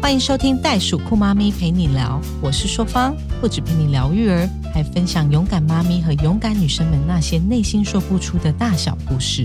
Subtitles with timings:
[0.00, 9.44] 欢迎收听《袋鼠酷妈咪陪你聊》，我是硕芳，不止陪你聊育儿，还分享勇敢妈咪和勇敢女生们那些内心说不出的大小故事。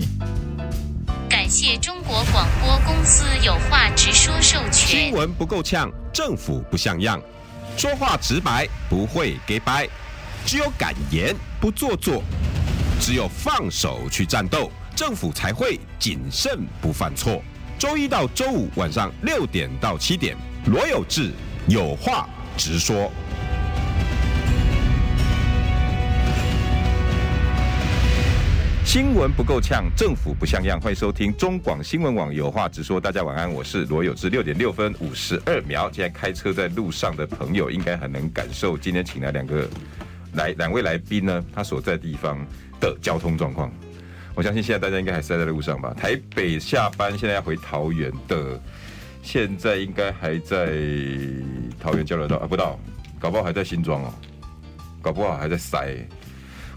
[1.28, 5.10] 感谢中国广播公司有话直说授权。
[5.10, 7.20] 新闻不够呛，政府不像样，
[7.76, 9.88] 说话直白，不会给白，
[10.46, 12.22] 只有敢言不做作，
[13.00, 17.42] 只有放手去战斗，政府才会谨慎不犯错。
[17.76, 20.36] 周一到周五晚上六点到七点，
[20.66, 21.32] 罗有志
[21.66, 23.10] 有话直说。
[28.84, 30.80] 新闻不够呛，政府不像样。
[30.80, 33.00] 欢迎收听中广新闻网有话直说。
[33.00, 34.30] 大家晚安，我是罗有志。
[34.30, 39.68] 六点六分五十二秒，现在开车在路上的朋友应该很能感受今天请来两个
[40.34, 42.38] 来两位来宾呢，他所在地方
[42.80, 43.68] 的交通状况。
[44.34, 45.94] 我相信现在大家应该还是在路上吧？
[45.94, 48.60] 台北下班现在要回桃园的，
[49.22, 50.66] 现在应该还在
[51.78, 52.78] 桃园交流道啊，不到，
[53.20, 54.12] 搞不好还在新庄哦，
[55.00, 55.96] 搞不好还在塞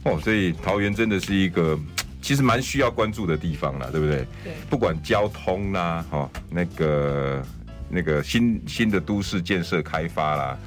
[0.04, 1.78] 哦，所以桃园真的是一个
[2.22, 4.18] 其实蛮需要关注的地方啦，对不对？
[4.44, 7.44] 对，不管交通啦，哈，那个
[7.90, 10.58] 那个新新的都市建设开发啦，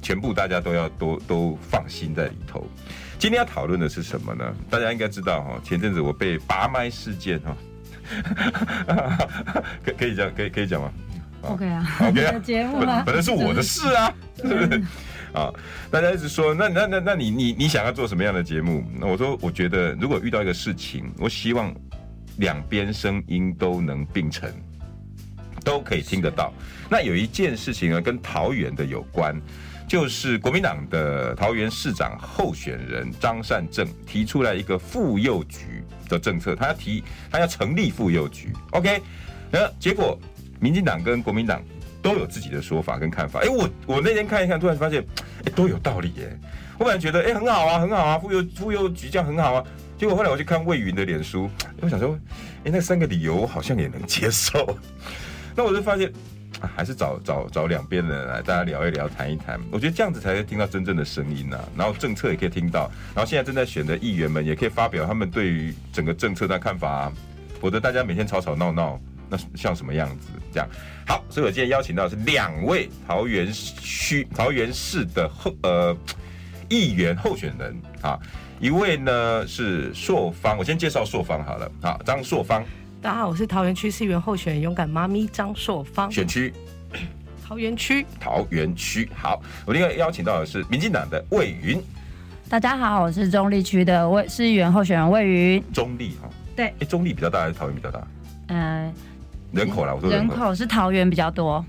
[0.00, 2.66] 全部大家都要都都放心在里头。
[3.20, 4.52] 今天要讨论的是什么呢？
[4.70, 7.54] 大家应该知道哈，前阵子我被拔麦事件哈，
[9.84, 10.90] 可可以讲可以可以讲吗
[11.42, 14.82] ？OK 啊 OK 啊 节目本来是我的事啊， 是不是？
[15.34, 15.52] 啊，
[15.90, 18.82] 大家一直说，那那那那你你你想要做什么样的节目？
[18.98, 21.72] 那我说，我觉得如果遇到一个事情，我希望
[22.38, 24.50] 两边声音都能并成，
[25.62, 26.52] 都可以听得到。
[26.88, 29.38] 那有一件事情呢，跟桃园的有关，
[29.90, 39.02] 就是国民党的桃园市长候选人张善政提出来一个妇幼局的政策，他要提他要成立妇幼局，OK，
[39.50, 40.16] 那结果
[40.60, 41.60] 民进党跟国民党
[42.00, 43.40] 都有自己的说法跟看法。
[43.40, 45.04] 哎，我我那天看一看，突然发现，
[45.44, 46.38] 哎，都有道理耶。
[46.78, 49.64] 我本来觉得，哎，很好啊，很好啊，妇幼妇幼局这样很好啊。
[49.98, 51.50] 结果后来我去看魏云的脸书，
[51.80, 52.16] 我想说，
[52.62, 54.78] 哎，那三个理由好像也能接受。
[55.56, 56.12] 那我就发现，
[56.74, 59.60] 还是找找找两边的人来，大家聊一聊，谈一谈。
[59.70, 67.12] 我觉得这样子才会听到真正的声音呐、然后政策也可以听到，然后现在正在选的议员们也可以发表他们对于整个政策的看法啊。
[67.60, 70.28] 否则大家每天吵吵闹闹，那像什么样子？
[70.50, 70.68] 这样
[71.06, 75.96] 好，所以我今天邀请到的是两位桃园区桃园市的候呃
[76.68, 78.18] 议员候选人啊，
[78.58, 82.64] 一位呢是硕芳，我先介绍硕芳好了，好，张硕芳
[83.02, 86.52] 大家好，我是桃园区市议员候选人勇敢妈咪张硕芳，选区
[87.42, 88.04] 桃园区。
[88.20, 89.08] 桃园区。
[89.16, 91.82] 好，我另外邀请到的是民进党的魏云，
[92.46, 95.64] 大家好，我是中立区的魏市议员候选人魏云。
[95.72, 96.28] 中立哈。
[96.54, 98.06] 对哎，中立比较大还是桃园比较大？
[98.48, 98.92] 嗯、
[99.52, 100.54] 人口啦，我说人人口。
[100.54, 101.64] 是桃园比较多，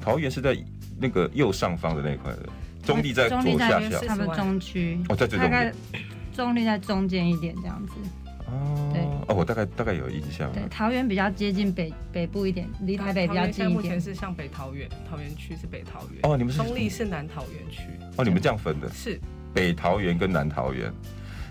[0.00, 0.58] 桃园是在
[0.98, 2.48] 那个右上方的那一块的，
[2.82, 4.00] 中立在左下角。
[4.00, 5.74] 差不多中区，哦，在最中大概间。
[6.34, 7.92] 中立在中间一点这样子。
[8.92, 9.02] 对。
[9.02, 14.00] 哦，哦，我大概大概有印象对。，桃园比较接近北北部一点，离台北比较近一目前点。
[14.00, 17.82] 是向北桃园，桃园区是北桃园，哦，你们是中立是南桃园区，
[18.16, 19.20] 哦，你们这样分的，是。
[19.52, 20.92] 北桃园跟南桃园，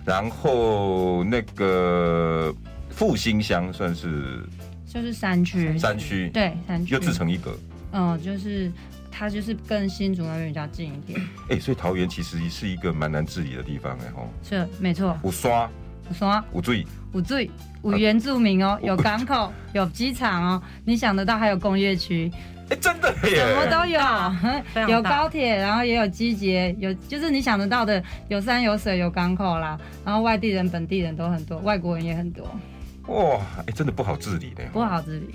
[0.04, 2.54] 然后那个
[2.88, 4.42] 复兴乡算是？
[4.86, 6.94] 就是山区，山区，对山区。
[6.94, 7.56] 又自成一格。
[7.92, 8.72] 嗯，就是
[9.08, 15.16] 它就是跟新竹那边比较近一点，哎，所以桃园其实是一个蛮难治理的地方哎吼，是没错。
[15.22, 15.70] 有刷
[16.10, 17.50] 我说有水，五最
[17.82, 22.30] 五原住民哦， 有港口，有机场哦，你想得到还有工业区，
[22.68, 23.66] 哎，真的什么！
[23.70, 32.44] 都有， 有高铁，然后也有机捷，有就是你想得到的，有山有水有港口啦，然后外地人、本地人都很多，外国人也很多，
[33.06, 34.64] 哇，哎，真的不好治理的。
[34.72, 35.34] 不好治理。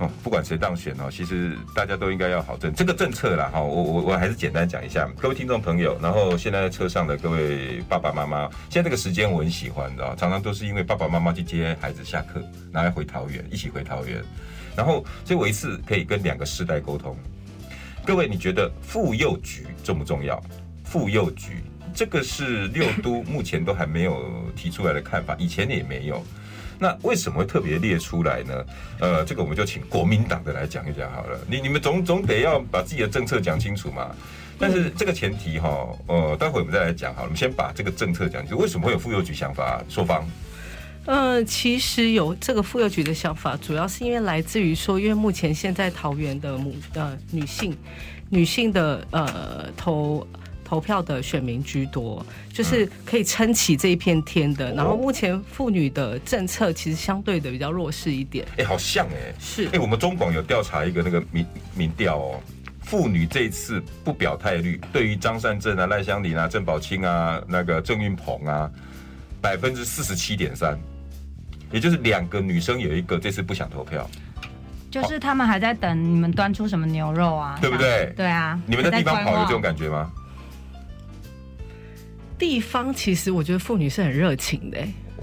[0.00, 3.60] 哦，不管谁当选哦，其实大家都应该要好政这个政策啦哈。
[3.60, 14.24] 我我我还是简单讲一下，各位听众朋友，然后现在在车上的各位爸爸妈妈，现在这个时间我很喜欢的，常常都是因为爸爸妈妈去接孩子下课，然后回桃园，一起回桃园，
[14.74, 17.14] 然后所以我一次可以跟两个世代沟通。
[18.02, 20.42] 各位，你觉得妇幼局重不重要？
[20.82, 21.62] 妇幼局
[21.92, 26.24] 这个是六都目前都还没有提出来的看法，以前也没有。
[26.80, 28.64] 那为什么会特别列出来呢？
[28.98, 31.38] 呃，这个我们就请国民党的来讲一讲好了。
[31.46, 34.10] 你你们总总得要把自己的政策讲清楚嘛。
[34.58, 37.26] 但是这个前提哈，呃，待会我们再来讲好了。
[37.26, 38.58] 我们先把这个政策讲清楚。
[38.62, 39.82] 为什么会有妇幼局想法？
[39.88, 40.26] 说方
[41.06, 47.76] 呃，其实有这个妇幼局的想法，主要是因为来自于说，因为目前现在桃园的母呃女性
[48.28, 50.26] 女性的呃投
[50.70, 54.72] 投票的选民居多，就是可以撑起这一片天的。
[54.72, 58.46] 然后目前妇女的政策其实相对的比较弱势一点。
[58.56, 61.44] 哎，好像哎，是哎，我们中广有调查一个那个民
[61.74, 62.40] 民调哦，
[62.82, 68.70] 妇女这一次不表态率，对于张善政啊、赖香林啊、郑宝清啊、那个郑运鹏啊，
[69.40, 70.78] 百分之四十七点三，
[71.72, 74.08] 也就是两个女生有一个这次不想投票。
[74.88, 78.12] 就是他们还在等你们端出什么牛肉啊，对不对？
[78.16, 80.12] 对啊，你们的地方跑有这种感觉吗？
[82.40, 84.78] 地方其实我觉得妇女是很热情的。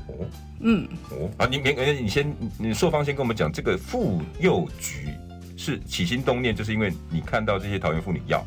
[0.07, 0.25] 哦，
[0.61, 5.09] 嗯，哦啊，你你你先，你硕方先跟我们讲，这个妇幼局
[5.57, 8.45] 是起心动念，就是因为你看到这些桃园妇女要，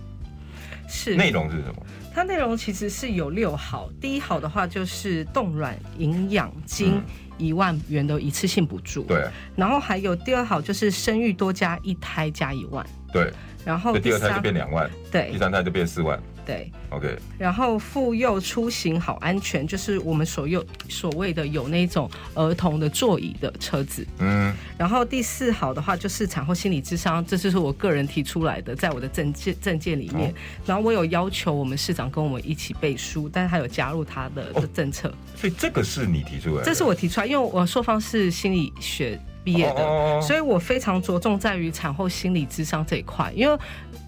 [0.89, 1.17] 是。
[1.17, 1.87] 内容是什么？
[2.15, 7.03] 它内容其实是有六好，第一好的话就是冻卵营养金。
[7.41, 9.27] 一万元的一次性补助，对，
[9.57, 13.33] 然后还有第二好就是生育多加一胎加一万，对，
[13.65, 16.23] 然后第二胎就变两万，对，第三胎就变四万。
[16.51, 17.17] 对，OK。
[17.39, 24.05] 然后妇幼出行好安全，就是我们所有所谓的有那种儿童的座椅的车子。
[24.19, 24.53] 嗯。
[24.77, 30.35] 然后第四好的话就是产后心理智商，这就是我个人提出来的，在我的证件证件里面。
[30.67, 35.15] 然后我有要求我们市长跟我们一起背书，但是他有加入他的政策。
[35.37, 36.65] 所以这个是你提出来？
[36.65, 43.57] 这是我提出来，因为我硕方是心理学毕业的，所以我非常着重在于产后心理智商这一块，因为。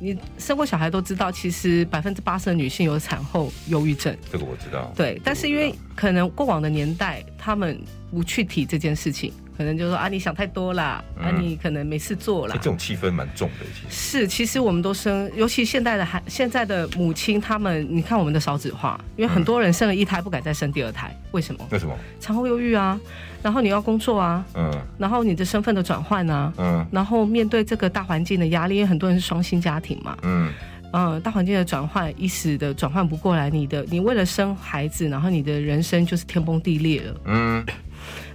[0.03, 4.17] 你生过小孩都知道，其实百分之八十的女性有产后忧郁症。
[4.33, 4.93] 这个我知道。
[4.97, 9.33] 对，但是因为可能过往的年代，他们不去提这件事情。
[9.57, 12.55] 可能就说啊，你想太多啦，啊，你可能没事做啦。
[12.57, 14.21] 这种气氛蛮重的，其实。
[14.21, 21.67] 是，其实我们都生，尤其现在的孩，现在的母亲，他们，你看我们的少子化，因为很多人生了一胎不敢再生第二胎，为什么？
[21.71, 21.95] 为什么？
[22.21, 22.99] 产后忧郁啊，
[23.43, 30.51] 然后你要工作啊，嗯，然后你的身份的转换啊，嗯，然后面对这个大环境的压力，因为很多人是双薪家庭嘛，嗯，
[30.93, 37.65] 嗯，大环境的转换一时的转换不过来，你的你为了生孩子，然后你的人生就是天崩地裂了，嗯。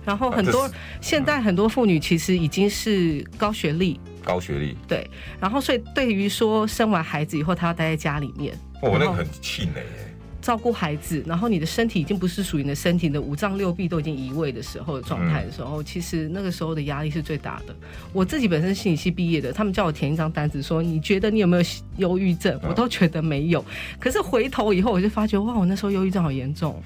[0.07, 0.71] 然后很多
[1.01, 5.05] 现在很多妇女其实已经是高学历，高学历对。
[5.37, 10.07] 然后所以对于说生完孩子以后，她要待在家里面，哦，那个很气馁哎。
[10.39, 17.75] 照顾孩子，然后你的身体已经不是属于你的身体的五脏六臂都已经移位的时候的状态的时候，其实那个时候的压力是最大的。
[18.13, 21.63] 我自己本身心理系毕业的，他们叫我填一张单子，说你觉得你有没有
[21.97, 22.57] 忧郁症？
[22.63, 23.65] 我都觉得没有。
[23.99, 26.81] 可是回头以后，我就发觉哇，我那时候忧郁症好严重。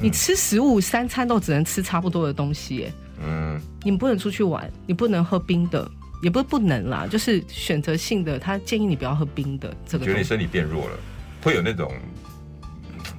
[0.00, 5.90] 你吃食物三餐都只能吃差不多的东西，嗯，你不能出去玩，你不能喝冰的，
[6.22, 9.74] 也不是不能啦，就是选择性的，他建议你不要喝冰的。
[9.86, 10.96] 这个觉得你身体变弱了，
[11.42, 11.92] 会有那种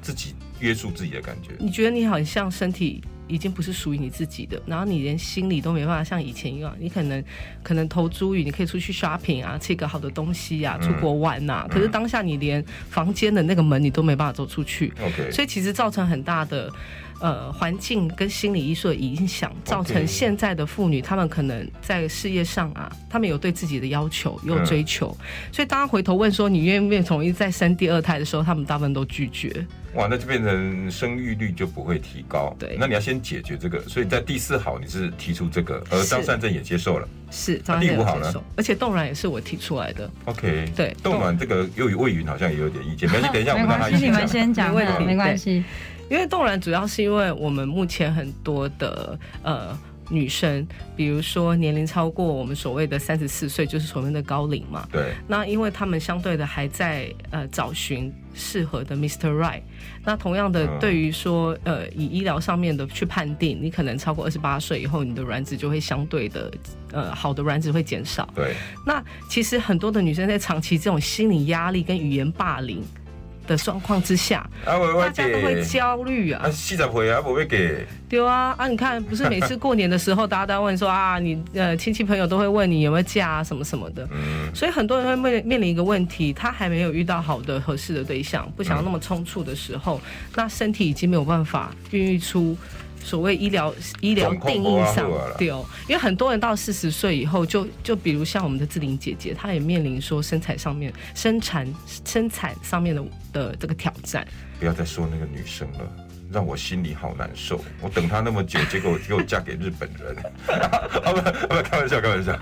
[0.02, 1.52] 自己约束自己的感觉。
[1.60, 3.04] 你觉得你好像身体？
[3.30, 7.24] 已经不是属于你自己的，然后你连心里都没办法像以前一样，你可能
[7.64, 11.66] 可能投租于你可以出去 shopping 啊，吃一个好的东西啊，出国玩呐。
[11.70, 14.92] 可是当下你连房间的那个门你都没办法走出去
[15.32, 16.70] 所以其实造成很大的。
[17.20, 25.16] 呃，环境跟心理因素的影响，造成现在的妇女，她们可能在事业上啊，她们有对自己的要求，有追求，
[25.52, 29.66] 所以当她回头问说你愿不愿意同意再生第二胎的时候，她们大部分都拒绝。
[29.96, 32.56] 哇，那就变成生育率就不会提高。
[32.60, 37.08] 对，那你要先解决这个，所以在第四好你是提出这个，而张善政也接受了。
[37.32, 38.32] 是，第五好呢？
[38.56, 40.10] 而且冻卵也是我提出来的。
[40.26, 44.74] OK，对，冻卵这个又魏云好像也有点意见，没关系， 等一下我们让他你们先讲，
[45.04, 45.64] 没关系。
[46.10, 49.78] 因为冻卵主要是因为我们目前很多的呃
[50.10, 54.88] 女生，比如说年龄超过我们所谓的三十四岁，就是所谓的高龄嘛。
[54.92, 55.14] 对。
[55.28, 59.30] 那因为他们相对的还在呃找寻适合的 Mr.
[59.30, 59.62] Right。
[60.04, 66.52] 那同样的，对于说呃以医疗上面的去判定，你可能超过二十八岁以后，你的卵子就会相对的
[66.92, 68.28] 呃好的卵子会减少。
[68.34, 68.56] 对。
[68.84, 72.84] 那其实很多的女生在长期这种心理压力跟语言霸凌。
[73.50, 76.44] 的状况之下，大家都会焦虑啊。
[76.46, 77.86] 啊四十岁啊，不会给。
[78.08, 84.08] 对啊，啊，你看，不是每次过年的时候，大家都问说啊，你呃亲戚朋友都会问你有没有嫁啊，什么什么的。
[84.12, 84.54] 嗯。
[84.54, 90.00] 所以很多人会面面临一个问题，他还没有遇到好的合适的对象，不想要那么冲促的时候，
[90.36, 92.56] 那身体已经没有办法孕育出。
[93.04, 101.68] 所谓医疗医疗定义上，对哦，因为很多人到四十岁以后，就就比如像我们的志玲姐姐，她也面临说生产上面生产
[102.06, 103.04] 生产上面的
[103.34, 104.28] 的这个挑战。
[104.60, 105.80] 不要再说那个女生了，
[106.30, 107.64] 让我心里好难受。
[107.82, 110.16] 我等她那么久，结果 又嫁给日本人。
[111.02, 112.38] 不不，开玩笑，开玩笑。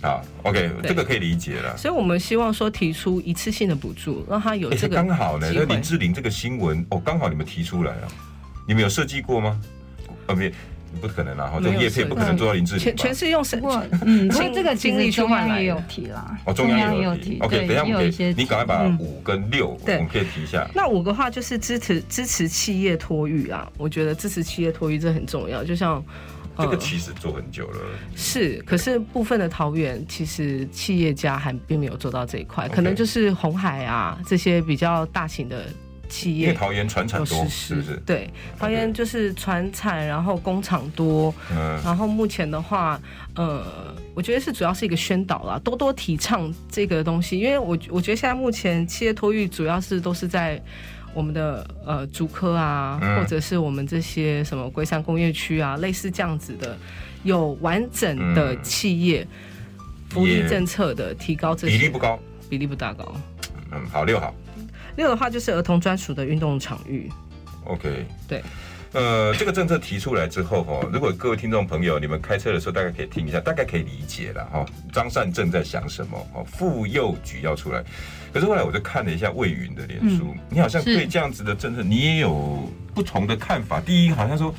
[0.00, 1.76] 好，OK，这个可以理解了。
[1.76, 5.50] 所以我们希望说提出一次性的补助，让她有这个刚好呢。
[5.52, 8.08] 那林志玲这个新闻哦，刚好你们提出来了，
[8.66, 9.58] 你们有设计过吗？
[10.28, 10.52] 后面
[11.00, 12.96] 不可能啊，哈，这种业配不可能做到林志玲全？
[12.96, 17.38] 全是用神不过，嗯，所以这个其精力实中央也有提啦，哦，中央也有提提。
[17.40, 20.68] OK，对，等一下我们可以也有一些，你赶快把嗯五跟六，我们可以提一下。
[20.74, 25.62] 那五个话就是支持支持企业托育啊，我觉得支持企业托育这很重要。
[25.64, 26.02] 就像
[26.56, 27.78] 这个呃其实做很久了，
[28.16, 35.66] 是，可是部分的桃园其实企业家还并没有做到这一块可能就是红海啊这些比较大型的
[36.08, 37.96] 企业因为桃园船产多，是不是？
[38.06, 43.00] 对，桃园就是船产，然后工厂多，嗯，然后目前的话，
[43.34, 43.64] 呃，
[44.14, 50.60] 我觉得是主要是一个宣导啦，多多提倡这个东西，因为我我觉得现在目前企业托育主要是都是在
[51.14, 56.76] 我们的呃竹科啊，嗯或者是我们这些什么龟山工业区啊，类似这样子的
[57.24, 59.26] 有完整的嗯企业。
[60.10, 62.18] 福利政策的提高，这些比例不高。
[62.48, 63.14] 比例不大高。
[63.70, 64.34] 嗯，好，六好
[64.98, 67.08] 六的话就是儿童专属的运动场域
[67.64, 68.04] ，，OK。
[68.28, 68.42] 对。
[68.92, 74.64] 呃，这个政策提出来之后，哈，如果各位听众朋友你们开车的时候，大概可以听一下，大概可以理解了哈。
[74.90, 76.18] 张善正在想什么？
[76.34, 77.84] 哦，妇幼局要出来，
[78.32, 83.78] 可是后来我就看了一下魏云的脸书，你好像是对这样子的政策，你也有不同的看法。
[83.78, 84.54] 第一，好像说、呃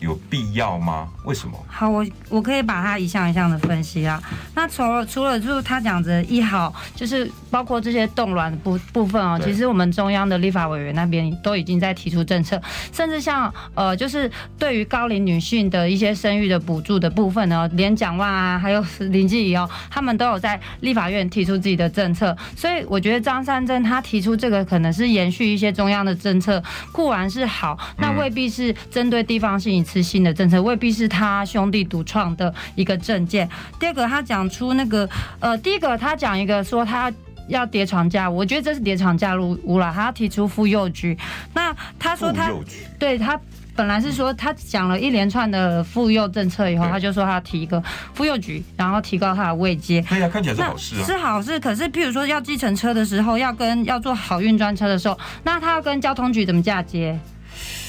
[0.00, 1.08] 有必要吗？
[1.24, 1.54] 为什么？
[1.68, 4.20] 好，我我可以把它一项一项的分析啊。
[4.54, 12.60] 那除了除了就是他讲的一好，就是包括这些冻卵的部部分哦，其实我们中央的立法委员那边都已经在提出政策，
[12.92, 33.48] 甚至像呃，就是对于高龄女性的一些生育的补助的部分呢，连蒋万啊，还有林志怡哦，他们都有在立法院提出自己的政策，所以我觉得张善政他提出这个可能是延续一些中央的政策，固然是好，那未必是针对地方性一次性的政策，未必是他兄弟独创的一个政见。
[33.80, 35.08] 第二个，他讲出那个
[35.40, 37.12] 呃，第一个他讲一个说他。
[37.48, 39.92] 要叠床架，我觉得这是叠床架入屋了。
[39.92, 41.18] 他要提出妇幼局，
[41.52, 42.52] 那他说他
[42.96, 43.36] 对他
[43.74, 47.82] 本来是说他讲了一连串的妇幼政策以后，他就说他要提一个
[48.14, 50.00] 妇幼局，然后提高他的位阶。
[50.02, 51.04] 对呀、看起来是好事啊。
[51.04, 57.18] 是好事，可是譬如说要计程车的时候，要跟要做好运专车的时候，那他要跟交通局怎么嫁接，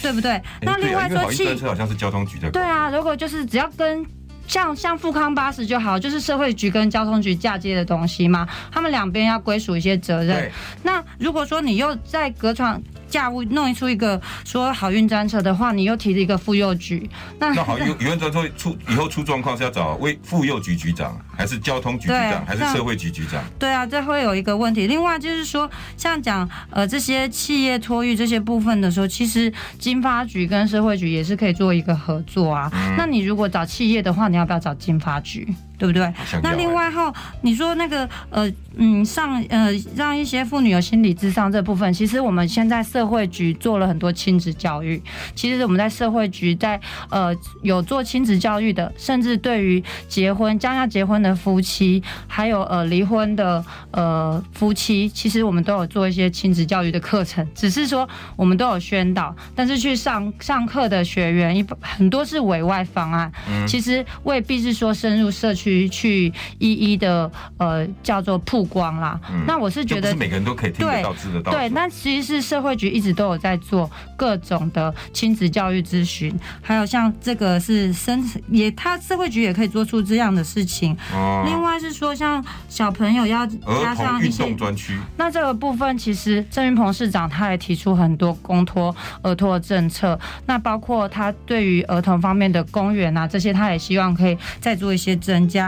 [0.02, 0.32] 对不对？
[0.32, 4.06] 哎那另外说汽专车好像是交通局在对啊，如果就是只要跟
[4.48, 10.52] 像像富康巴士就好，就是社会局跟交通局嫁接的东西嘛，他们两边要归属一些责任。
[10.84, 12.82] 那如果说你又在隔窗
[13.12, 23.44] 架屋弄出一个说好运专车的话，你又提了一个妇幼局，那那好，有有人专车出以后出状况是要找为妇幼局局长，还是交通局局长，还是社会局局长？
[23.60, 24.88] 对啊，这会有一个问题。
[24.88, 32.72] 另外就是说，像讲呃这些企业托育这些部分的时候，其实经发局跟社会局也是可以做一个合作啊。
[32.74, 35.54] 嗯那你如果找企业的话，你要不要找经发局？
[35.82, 36.14] 对不对？
[36.44, 45.02] 那另外后，你说那个呃嗯上呃让一些妇女有心理智商这部分，其实我们现在社会局做了很多亲子教育。
[45.34, 69.20] 其实我们在社会局在呃有做亲子教育的，甚至对于结婚将要结婚的夫妻，还有呃离婚的呃夫妻，其实我们都有做一些亲子教育的课程，只是说我们都有宣导，但是去上上课的学员一很多是委外方案，嗯其实未必是说深入社区去一一的呃叫做曝光啦。
[69.30, 71.52] 嗯那我是觉得是每个人都可以听得对到、知得到。
[71.52, 80.96] 对，那其实是社会局一直都有在做各种的亲子教育咨询，还有像这个是生也，他社会局也可以做出这样的事情。
[81.14, 95.61] 哦另外是说，像小朋友要儿加上童运一些动专区，那这个部分，其实郑云鹏市长他也提出很多公托、儿托的政策，那包括他对于儿童方面的公园啊这些，他也希望可以再做一些增加。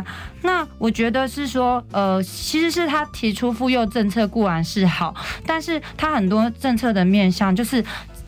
[0.43, 5.13] 那我觉得是说，呃，其实是他提出妇幼政策固然是好，
[5.45, 7.83] 但是他很多政策的面向就是。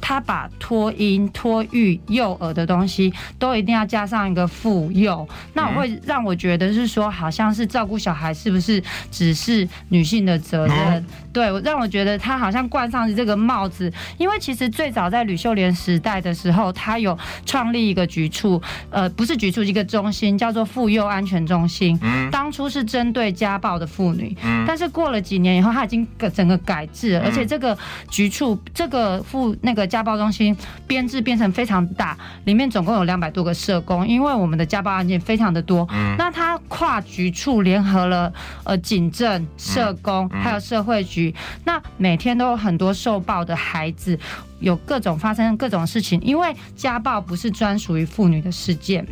[0.08, 10.78] 他把托婴、托育、幼儿的东西都一定要加上一个妇幼，那我会让我觉得是说，好像是照顾小孩是不是只是女性的责任？
[10.78, 22.00] 嗯对，我让我觉得他好像冠上这个帽子，因为其实最早在吕秀莲时代的时候，他有创立一个局处，呃，不是局处，一个中心叫做妇幼安全中心。
[22.02, 22.32] 嗯。
[22.32, 24.64] 当初是针对家暴的妇女，嗯。
[24.66, 27.26] 但是过了几年以后，他已经整个改制了，嗯。
[27.26, 27.78] 而且这个
[28.10, 30.54] 局处这个妇那个家暴中心
[30.86, 38.30] 编制变成非常大，里面总共有两百多个社工，因为我们的家暴案件非常的多，嗯那他跨局处联合了
[38.66, 41.34] 呃警政、社工嗯还有社会局，
[41.64, 44.20] 那每天都有很多受暴的孩子。
[44.60, 49.06] 有各种发生各种事情，因为家暴不是专属于妇女的事件，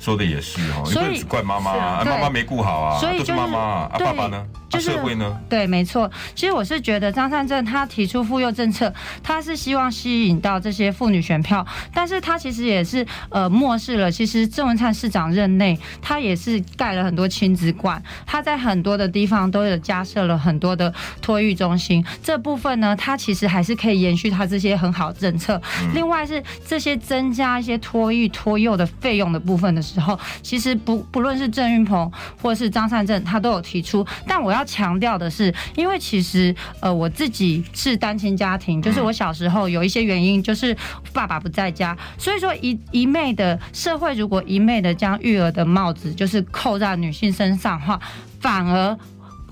[0.00, 4.44] 说的也是哦，你不所以只怪妈妈啊妈妈没顾好啊，所以就是妈妈啊，啊爸爸呢？
[4.68, 5.40] 就就是社会呢？
[5.48, 6.10] 对，没错。
[6.34, 25.60] 其实我是觉得张善政他提出妇幼政策，他是希望吸引到这些妇女选票，但是他其实也是呃漠视了，其实郑文灿市长任内，他也是盖了很多亲子馆，他在很多的地方都有加设了很多的托育中心，这部分呢，他其实还是可以延续他这些很好的政策。
[25.92, 34.06] 另外是这些增加一些托育托幼的费用的部分的时候，其实不不论是郑运鹏或是张善政，他都有提出。
[34.26, 40.76] 但我要强调的是，因为其实呃我自己是单亲家庭，就是我小时候有一些原因，就是
[41.12, 48.00] 爸爸不在家，所以说一一昧的社会如果一昧的将育儿的帽子就是扣在女性身上的话，
[48.40, 48.96] 反而。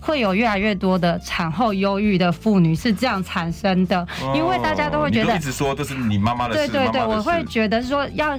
[0.04, 8.38] 会有越来越多的产后忧郁的妇女是这样产生的，因为大家都会觉得一直说这是你妈妈的事，对对对，我会觉得说要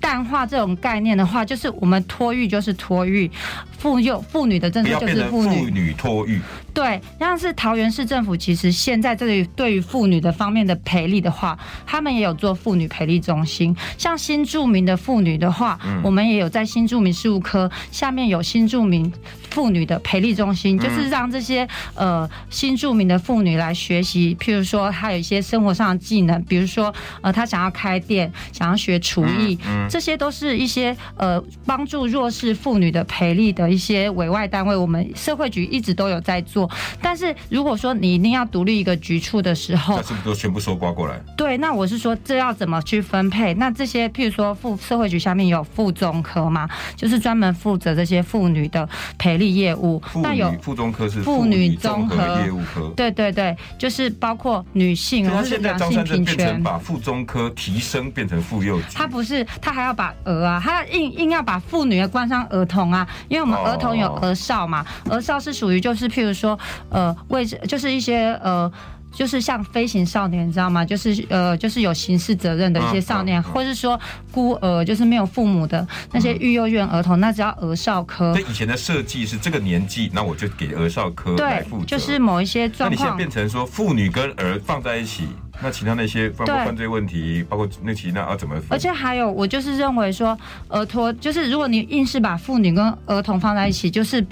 [0.00, 3.30] 淡化这种概念的话，就是我们托育就是托育，
[3.78, 5.70] 妇幼妇女的政策就是妇女。
[5.70, 6.40] 女托育，
[6.72, 13.76] 对，像是桃园市政府，其实现在这里对于妇女的方面的培力的话，他们也有做妇女培力中心。
[13.98, 19.12] 像新住民的妇女的话，嗯我们也有在新住民事务科下面有新住民
[19.50, 36.70] 妇女的培力中心，就是让这些呃新住民的妇女来学习，譬如说她有一些生活上的技能，比如说呃她想要开店，想要学厨艺，嗯这些都是一些呃帮助弱势妇女的培力的一些委外单位，我们社会局一直都有在做。
[37.00, 41.20] 但是如果说你一定要独立一个局处的时候那，是不是都全部收刮过来？
[41.36, 43.54] 对，那我是说这要怎么去分配？
[43.54, 49.98] 那这些譬如说副社会局下面有妇中科嘛，就是专门负责这些妇女的培力业务。
[50.00, 52.92] 妇那有女妇中科是妇女女综合业务科。
[52.96, 56.62] 对对对，就是包括女性，然后是现在张两性平善政变成权。
[56.62, 66.58] 把妇中科提升变成妇幼局，他不是，他还要把儿啊，他硬硬要把妇女冠上儿童啊，因为我们儿童有哦儿少嘛，儿少是属于就是譬如说，
[66.90, 68.70] 呃，位置就是一些呃。
[69.12, 70.84] 就是像飞行少年，你知道吗？
[70.84, 73.98] 就是呃，就是有刑事责任的一些少年，或是说
[74.30, 78.40] 孤儿，就是没有父母的那些育幼院儿童，那只要儿少科所。
[78.42, 81.84] 以以前的设计是这个年纪，那我就给儿少科来负责。
[81.84, 85.28] 对，就是某一些那你现变成说妇女跟儿放在一起，
[85.62, 88.56] 那其他那些包括犯罪问题，包括那其他要怎么？
[88.68, 94.24] 而且还有，我就是认为说，儿童就是如果你硬是把妇女跟儿童放在一起，就是。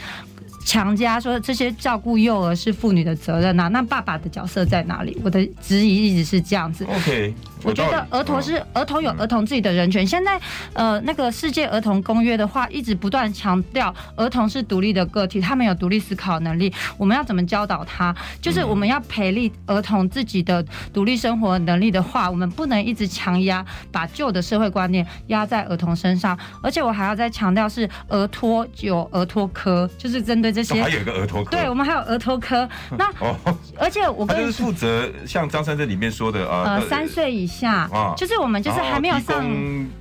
[0.65, 5.21] 强加说这些照顾幼儿是妇女的责任啊、那爸爸的角色在哪里？
[5.23, 6.85] 我的质疑一直是这样子。
[6.87, 10.07] OK，我觉得儿童是嗯儿童有儿童自己的人权。
[10.07, 10.41] 现在
[10.73, 16.73] 呃，那个世界儿童公约的话，一直不断强调儿童是独立的个体，他们有独立思考能力。
[16.97, 18.15] 我们要怎么教导他？
[18.41, 26.39] 就是我们要培力儿童自己的独立生活能力的话，我们不能一直强压，把旧的社会观念压在儿童身上。
[26.63, 30.81] 而且我还要再强调是儿托有儿托科，就是针对这些。
[30.81, 30.95] 哦还。
[30.95, 32.69] 有一个儿童科，对，我们还有儿托科。
[32.97, 33.37] 那哦，
[33.77, 37.89] 而且我他就是负责像张三这里面说的啊，呃，三岁以下。
[37.93, 39.45] 啊，就是我们就是还没有上。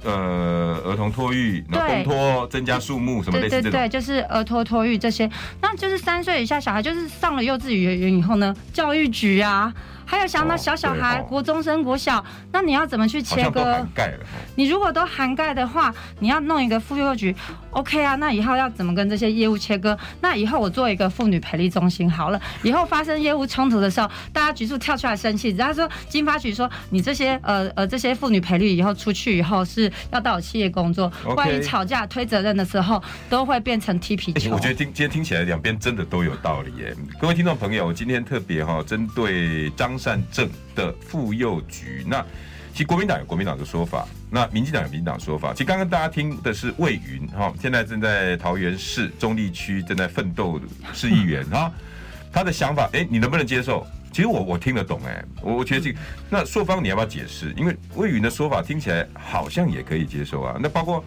[0.04, 2.04] 呃儿童托育，然后对。
[2.04, 3.72] 托增加数目什么类似这种。
[3.72, 3.89] 对对对，。
[3.89, 5.28] 就是儿托托育这些，
[5.62, 9.74] 那就是三岁以下小孩，就是上了幼稚园以后呢，教育局啊，
[10.06, 13.84] 还有像那哦小小孩、国中生、国小，那你要怎么去切割？
[14.56, 17.36] 你如果都涵盖的话，你要弄一个妇幼局
[17.73, 18.15] ，OK 啊？
[18.15, 19.97] 那以后要怎么跟这些业务切割？
[20.21, 34.51] 那以后我做一个妇女培力中心好了，以后发生业务冲突的时候，大家局处跳出来生气，人家说金发局说你这些呃呃这些妇女培力以后出去以后是要到我企业工作万一吵架推责任的时候，都会变成踢皮欸球。
[34.53, 36.95] 我觉得听今天听起来两边真的都有道理耶。
[37.19, 42.23] 各位听众朋友，今天特别哈、针对张善政的妇幼局，那
[42.73, 45.53] 其实国民党有国民党的说法，那民进党有民进党的说法。
[45.53, 51.71] 其实刚刚大家听的是魏云哈、现在正在桃园市中立区正在奋斗的市议员哈、
[52.31, 53.86] 他的想法，哎、你能不能接受？
[54.12, 55.99] 其实我我听得懂哎、我我觉得这个，
[56.31, 57.53] 那硕方你要不要解释？
[57.55, 60.57] 因为魏云的说法听起来好像也可以接受啊。
[60.59, 61.03] 那包括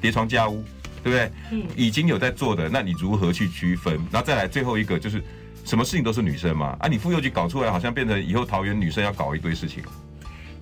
[0.00, 0.64] 叠床架屋，
[1.04, 1.30] 对不对？
[1.52, 3.94] 嗯已经有在做的，那你如何去区分？
[4.10, 5.22] 然后再来最后一个就是，
[5.64, 6.76] 什么事情都是女生嘛？
[6.80, 9.84] 啊，你妇幼局搞出来，好像变成以后桃园女生要搞一堆事情。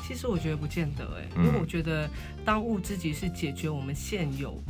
[0.07, 1.47] 其实我觉得不见得哎、嗯。
[1.47, 2.09] 因为我觉得
[2.45, 4.63] 当务之急是解决我们现有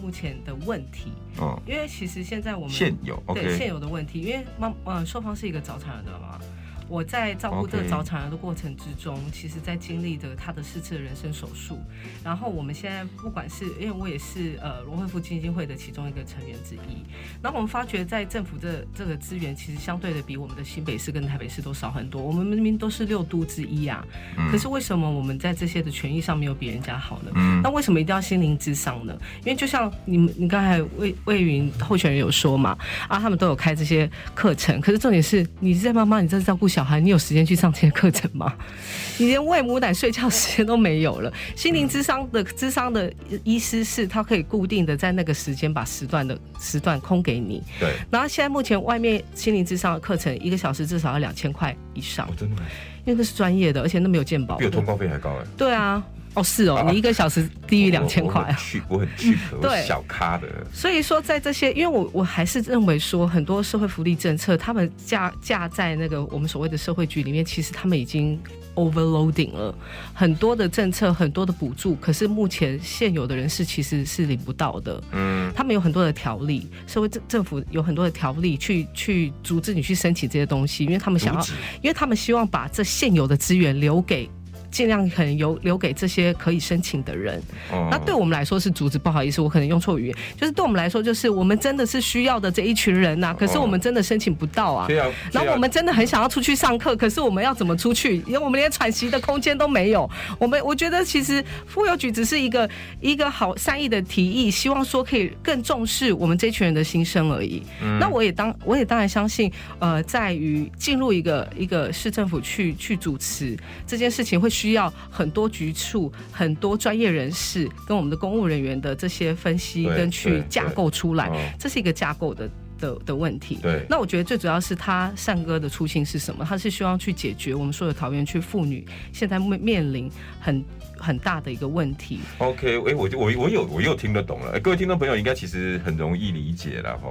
[0.00, 6.40] 目前的问题，嗯，因为其实现在我们现有对现有的问题，因为妈呃，受方是一个早产儿的妈妈，
[6.88, 11.78] 我在照顾这个早产儿的过程之中其实在经历着他的四次人生手术。
[12.24, 17.02] 然后我们现在不管是因为我也是呃罗惠夫基金会的其中一个成员之一，
[17.42, 22.20] 然后我们发觉在政府这这个资源其实相对的比我们的新北市跟台北市都少很多。
[22.22, 24.04] 我们明明都是六都之一啊，
[24.50, 27.30] 可是为什么我们在这些的权益上没有比人家好呢？
[27.34, 29.16] 嗯那为什么一定要心灵智商呢？
[29.44, 32.76] 因为就像你们，你刚才魏魏云候选人有说嘛，
[33.08, 38.54] 啊，他们都有开这些课程，可是重点是，你是在妈妈，你在照顾小孩，你有时间去上这些课程吗？
[39.18, 41.30] 你连喂母奶、睡觉时间都没有了。
[41.54, 43.12] 心灵智商的智商的
[43.44, 52.62] 医师是他可以固定的在那个时间把时段的时段空给你，对，然后现在目前外面心灵智商的课程一个小时至少要两千块以上哦，，真的吗，
[53.04, 54.70] 因为那是专业的，而且那没有鉴保比我。
[54.70, 55.44] 通告费还高哎。
[55.58, 56.02] 对啊，
[56.34, 58.52] 哦是哦，啊你一个小时低于两千块啊。
[58.52, 60.48] 很去，我很去可，我 对小咖的。
[60.72, 68.40] 所以说，在这些，因为我我还是认为说，很多社会福利政策，他们架架在那个我们所谓的社会局里面，其实他们已经
[68.76, 69.74] overloading 了
[70.14, 75.02] 很多的政策，很多的补助，可是目前现有的人士其实是领不到的。
[75.12, 81.46] 嗯，他们有很多的条例，社会政政府有很多的条例去去阻止你去申请这些东西，因为他们想要
[81.82, 84.30] 因为他们希望把这现有的资源留给。
[84.72, 94.98] 尽量可能留留给这些可以申请的人，哦那对我们来说是阻止，不好意思，我可能用错语言，就是对我们来说，就是我们真的是需要的这一群人呐、可是我们真的申请不到啊所以。
[94.98, 98.16] 要，然后我们真的很想要出去上课，可是我们要怎么出去？
[98.26, 100.08] 因为我们连喘息的空间都没有。
[100.38, 102.68] 我们我觉得其实妇幼局只是一个
[103.00, 107.62] 一个好善意的提议，希望说可以更重视我们这群人的心声而已。
[108.00, 113.56] 那我也当我也当然相信，呃，在于进入一个一个市政府去去主持
[113.86, 122.48] 这件事情，会需要很多局处、很多专业人士跟我们的公务人员的这些分析跟去架构出来哦，这是一个架构的。
[122.82, 126.44] 的的问题，对那我觉得最主要是他善哥的初心是什么？
[126.44, 130.64] 他是希望去解决我们所有桃园区妇女现在面面临很
[130.98, 132.18] 很大的一个问题。
[132.38, 137.08] OK，哎、我就我我有我又听得懂了、哎各位听众朋友应该其实很容易理解了哈。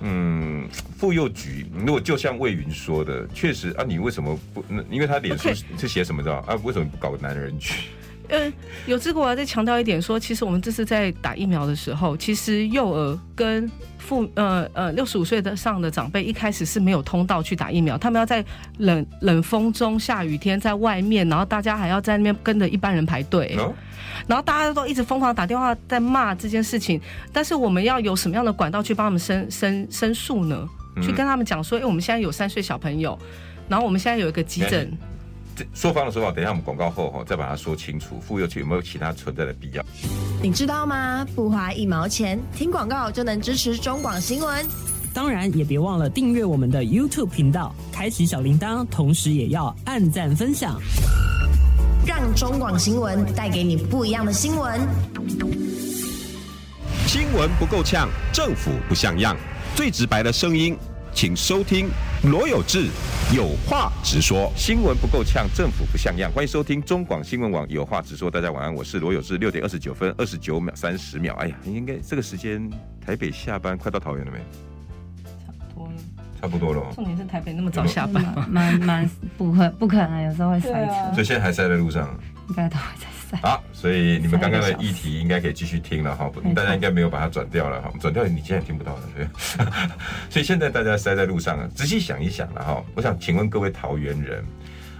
[0.00, 4.64] 嗯，妇幼局，如果就像魏云说的，确实啊，你为什么不？
[4.68, 6.58] 那因为他脸书是写什么的啊？
[6.62, 7.74] 为什么不搞男人局？
[8.28, 8.52] 嗯，
[8.86, 13.70] 有这个我要再强调一点说，其实我们这次在打疫苗的时候，其实幼儿跟
[14.04, 18.44] 父呃呃六十五岁的上的长辈一开始是没有通道去打疫苗，他们要在
[18.78, 23.56] 冷冷风中、下雨天在外面，然后大家还要在那边跟着一般人排队。
[23.58, 23.72] 哦，
[24.26, 27.00] 然后大家都一直疯狂打电话在骂这件事情，
[27.32, 30.68] 但是我们要有什么样的管道去帮他们申申申诉呢？
[31.02, 33.18] 去跟他们讲说，哎、我们现在有三岁小朋友，
[33.68, 35.13] 然后我们现在有一个急诊，这
[35.74, 38.20] 说方的说法，等一下我们广告后哈再把它说清楚。
[38.20, 39.84] 妇幼局有没有其他存在的必要？
[40.42, 41.26] 你知道吗？
[41.34, 44.66] 不花一毛钱，听广告就能支持中广新闻。
[45.12, 50.80] 当然也别忘了订阅我们的 YouTube 频道，开启小铃铛，同时也要按赞分享。
[52.04, 54.80] 让中广新闻带给你不一样的新闻。
[57.06, 59.36] 新闻不够呛，政府不像样，
[59.76, 60.76] 最直白的声音，
[61.14, 61.88] 请收听
[62.24, 62.88] 罗有志
[63.32, 64.52] 有话直说。
[64.56, 66.28] 新闻不够呛，政府不像样。
[66.32, 68.28] 欢迎收听中广新闻网，有话直说。
[68.28, 69.38] 大家晚安，我是罗有志。
[69.38, 71.32] 六点二十九分二十九秒三十秒。
[71.36, 72.68] 哎呀，应该这个时间
[73.00, 74.38] 台北下班，快到桃园了没？
[76.40, 76.92] 差不多了哦。
[76.96, 78.48] 重点是台北那么早下班吗？
[78.50, 82.12] 蛮蛮不可不可能，有时候会塞车，所以现在还塞在路上。
[82.48, 83.36] 应该都会在塞。
[83.42, 89.26] 好，所以你们刚刚的议题应该可以继续听了哈，大家应该没有把它转掉了哈，转掉你现在也听不到了，对。
[90.30, 94.44] 所以现在大家塞在路上了，仔细想一想了哈，我想请问各位桃园人，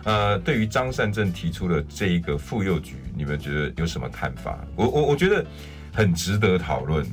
[0.05, 4.59] 呃，对于张善政提出的这一个妇幼局，你们觉得有什么看法？
[4.77, 5.45] 我我我觉得
[5.93, 7.07] 很值得讨论。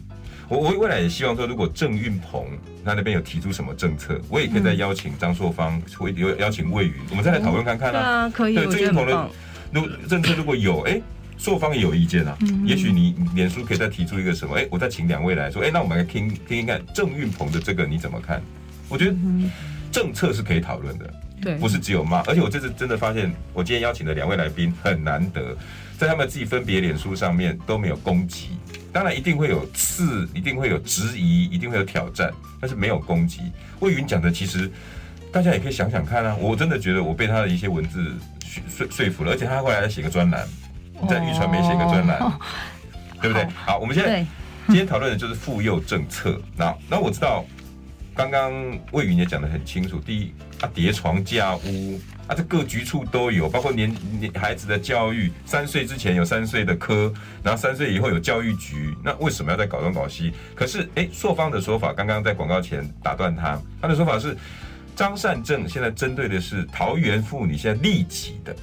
[0.49, 2.45] 我我未来也希望说，如果郑运鹏
[2.83, 7.93] 他那边有提出什么政策，我也可以再邀请张硕芳，会有邀请魏云，我们再来讨论看看啊。
[7.93, 9.29] 对啊，可以，郑运鹏的。
[9.71, 11.01] 如果政策如果有，哎、
[11.37, 18.41] 朔方也有意见啊，嗯也许你脸书可以再提出一个什么，哎、我再请两位来说，哎、那我们来听听听看郑运鹏的这个你怎么看？
[18.89, 19.15] 我觉得
[19.91, 22.19] 政策是可以讨论的，对，不是只有骂。
[22.23, 25.55] 而且我这次真的发现，我今天邀请的两位来宾很难得，
[25.97, 28.49] 在他们自己分别脸书上面都没有攻击，
[28.91, 33.41] 当然一定会有刺，一定会有质疑，一定会有挑战，但是没有攻击。
[33.79, 34.69] 魏云讲的其实
[35.31, 38.13] 大家也可以想想看啊，我真的觉得我被他的一些文字
[38.51, 40.45] 说说说服了，而且他后来还写个专栏，
[41.07, 42.33] 在玉传媒写个专栏，哦
[43.21, 43.47] 对不对？
[43.53, 44.25] 好，我们现在，
[44.67, 46.41] 今天讨论的就是妇幼政策。
[46.57, 47.45] 那那我知道，
[48.15, 48.51] 刚刚
[48.91, 49.99] 魏云也讲得很清楚。
[49.99, 58.93] 第一啊，叠床架屋啊，这各局处都有，包括年年孩子的教育，三岁之前有三岁的科，然后三岁以后有教育局。
[59.03, 60.33] 那为什么要在搞东搞西？
[60.55, 64.35] 可是哎，朔方的说法，刚刚在广告前打断他，他的说法是。
[65.01, 68.55] 张善政现在针对的是桃园妇女现在立即的、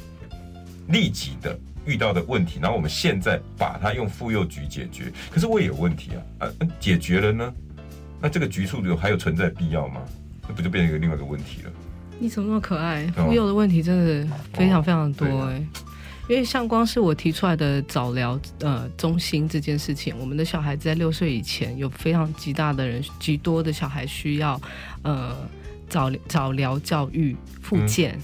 [0.86, 5.12] 立即的遇到的问题，然后我们现在把它用妇幼局解决。
[5.32, 7.52] 可是我也有问题啊，啊，解决了呢？
[8.20, 10.00] 那这个局处有还有存在必要吗？
[10.46, 11.72] 那不就变成一个另外一个问题了？
[12.20, 13.04] 你怎么那么可爱？
[13.16, 15.56] 哦妇幼的问题真的非常非常多哎、
[16.28, 24.60] 因为像光是我提出来的早疗呃中心这件事情，我们的小孩子在六岁以前有非常极大的人极多的小孩需要
[25.02, 25.36] 呃
[25.88, 28.18] 早早疗教育复健，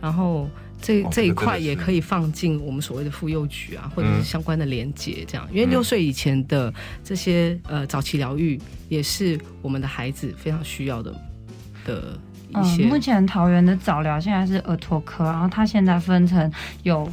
[0.00, 0.48] 然后。
[0.82, 6.70] 这哦这一块也可以放进我们所谓的妇幼局啊，或者是嗯相关的连接，这样，因为嗯六岁以前的
[7.02, 11.10] 这些呃早期疗愈，也是我们的孩子非常需要的
[11.86, 12.84] 的一嗯，些。
[12.84, 17.10] 目前桃园的早疗现在是儿托科，然后它现在分成有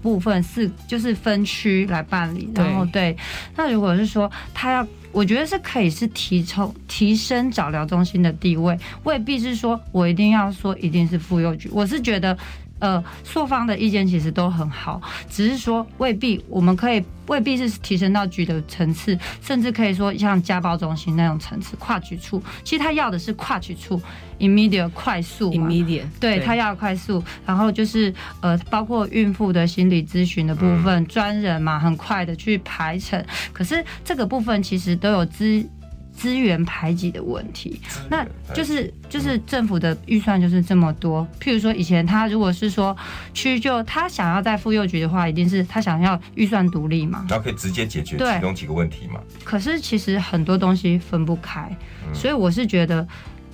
[0.00, 3.16] 部分四就是分区来办理，然后对，
[3.56, 4.86] 那如果是说他要。
[5.12, 11.68] 我觉得是可以是提抽提升早疗中心的地位，未必是说我一定要说一定是妇幼局。
[11.72, 12.36] 我是觉得，
[12.78, 22.42] 呃，朔方的意见其实都很好，只是说未必我们可以未必是提升到局的层次，甚至可以说像家暴中心那种层次，跨局处。
[22.62, 24.00] 其实他要的是跨局处
[24.38, 33.22] ，immediate 快速嘛 immediate，对他要快速，然后就是呃，包括孕妇的心理咨询的部分，专人嘛，很快的去排程。
[33.52, 35.66] 可是这个部分其实都有资
[36.18, 41.24] 资源排挤的问题，那就是就是政府的预算就是这么多。
[41.40, 42.96] 譬如说以前他如果是说
[43.32, 47.24] 区就他想要在妇幼局的话，一定是他想要预算独立嘛。
[47.28, 49.20] 然后可以直接解决其中几个问题嘛？
[49.44, 51.70] 可是其实很多东西分不开，
[52.06, 53.06] 嗯所以我是觉得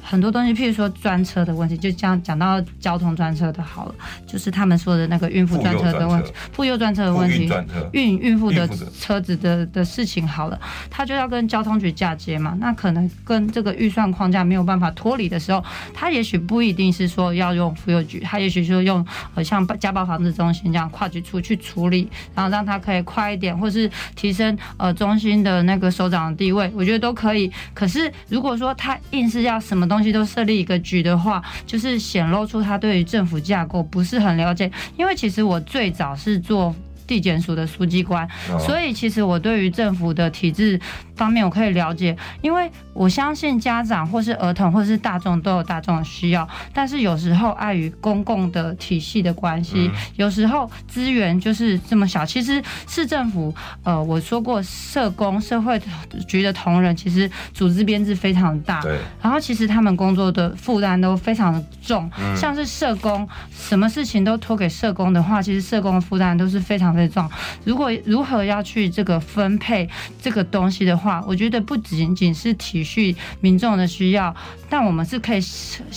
[0.06, 3.94] 很多东西，譬如说专车的问题，就讲讲到交通专车的好了，
[4.26, 7.50] 就是他们说的那个孕妇专车的问题，妇幼专车的问题。
[7.92, 15.64] 孕孕妇的孕妇的车子的的事情好了，他就要跟交通局嫁接嘛，那可能跟这个预算框架没有办法脱离的时候，
[15.94, 27.50] 他也许不一定是说要用妇幼局，他也许说用呃像家暴防治中心这样跨局处去处理，然后让他可以快一点，或是提升呃中心的那个首长的地位，我觉得都可以。
[27.72, 36.74] 可是如果说他硬是要什么东西都设立一个局的话，就是显露出他对于政府架构不是很了解，因为其实我最早是做。
[37.06, 40.80] 地检署的书记官，哦所以其实我对于政府的体制
[41.16, 52.24] 方面我可以了解，因为我相信家长或是儿童或是大众都有大众的需要，但是有时候碍于公共的体系的关系，嗯有时候资源就是这么小。
[52.24, 55.80] 其实市政府，呃，我说过，社工、社会
[56.26, 67.38] 局的同仁其实组织编制非常大，对，然后其实他们工作的负担都非常的重，嗯像是社工，什么事情都托给社工的话，其实社工的负担都是非常非常重。
[67.64, 69.88] 如果如何要去这个分配
[70.20, 74.34] 这个东西的话，我觉得不仅仅是体恤民众的需要，
[74.68, 75.40] 但我们是可以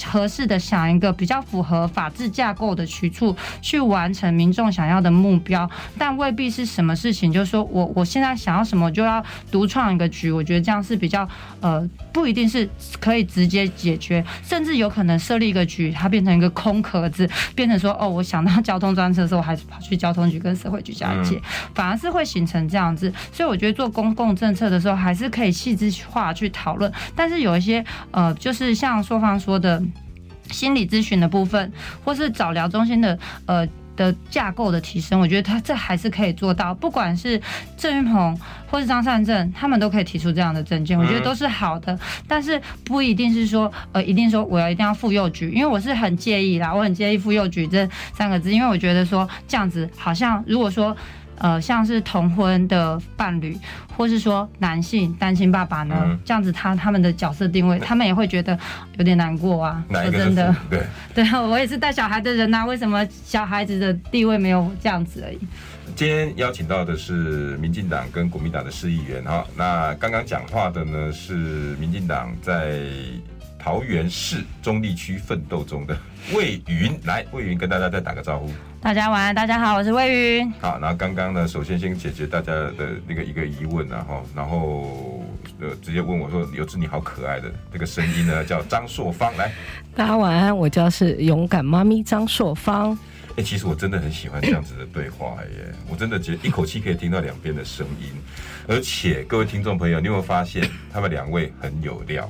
[0.06, 10.32] 合适的想一个比较符合法治架构的去处，去完成民众想要的目标，但未必是什么事情，就是说我我现在想要什么，我就要独创一个局。
[10.32, 11.28] 我觉得这样是比较
[11.62, 12.68] 呃，不一定是
[13.00, 21.42] 可以直接解决，甚至有可能设立一个局，它变成一个空壳子，变成说哦，我想到交通专车的时候，我还是跑去交通局跟社会局交接，
[21.74, 23.12] 反而是会形成这样子。
[23.32, 29.82] 所以我觉得做公共政策的时候，还是可以细致化去讨论，但是有一些呃，就是像硕方说的。
[30.50, 31.74] 心理咨询的部分，
[32.06, 36.74] 或是早疗中心的呃的架构的提升，我觉得他这还是可以做到。
[36.74, 37.38] 不管是
[37.76, 38.40] 郑云鹏
[38.72, 42.00] 或是张善政，他们都可以提出这样的证件，我觉得都是好的。
[42.30, 50.96] 但是不一定是说呃，一定说我要一定要妇幼局，因为我是很介意啦，我很介意妇幼局这三个字，因为我觉得说这样子好像如果说。
[51.40, 53.58] 呃，像是同婚的伴侣，
[53.96, 58.58] 或是说男性单亲爸爸呢，嗯这样子他他们的角色定位，他们也会觉得
[58.98, 59.84] 有点难过啊。
[59.92, 65.40] 说真的，父对， 对啊，我也是带小孩的人呐、为什么小孩子的地位没有这样子而已？
[65.96, 69.44] 今天邀请到的是民进党跟国民党的市议员哈。
[69.56, 71.34] 那刚刚讲话的呢是
[71.80, 72.86] 民进党在
[73.68, 75.98] 桃园市中立区奋斗中的
[76.34, 78.50] 魏云，来，魏云跟大家再打个招呼。
[78.80, 80.50] 大家晚安，大家好，我是魏云。
[80.62, 85.22] 好，然后刚刚呢，首先先解决大家的那个一个疑问啊，哈，然后
[85.60, 89.52] 呃直接问我说：“有志你好可爱的这个声音呢， 叫张硕芳。”来，
[89.94, 92.98] 大家晚安，我叫是勇敢妈咪张硕芳。
[93.36, 98.14] 哎、其实我真的很喜欢这样子的对话耶，我真的觉得一口气可以听到两边的声音，
[98.66, 102.28] 而且各位听众朋友，你有没有发现他们两位很有料，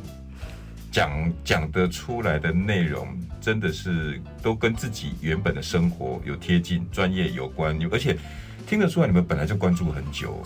[0.92, 3.08] 讲讲得出来的内容
[3.40, 8.18] 真的是都跟自己原本的生活有贴近，专业有关，而且
[8.66, 10.46] 听得出来你们本来就关注很久。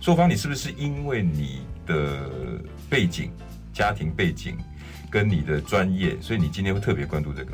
[0.00, 2.30] 硕方，你是不是因为你的
[2.88, 3.30] 背景、
[3.72, 4.56] 家庭背景？
[5.08, 7.52] 跟你的专业，所以你今天会特别关注这个。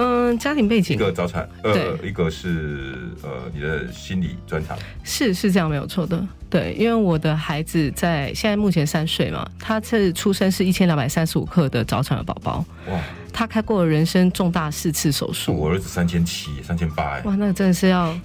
[0.00, 0.94] 嗯，家庭背景。
[0.94, 2.08] 一个早产，呃，对。
[2.08, 6.24] 一个是呃你的心理专长，是是这样没有错的。
[6.48, 13.00] 对，因为我的孩子在现在目前三岁嘛，他是出生是一千两百三十五克的早产的宝宝，哇，
[13.32, 15.52] 他开过人生重大四次手术。
[15.52, 18.16] 我儿子三千七、三千八，哎，哇，那真的是要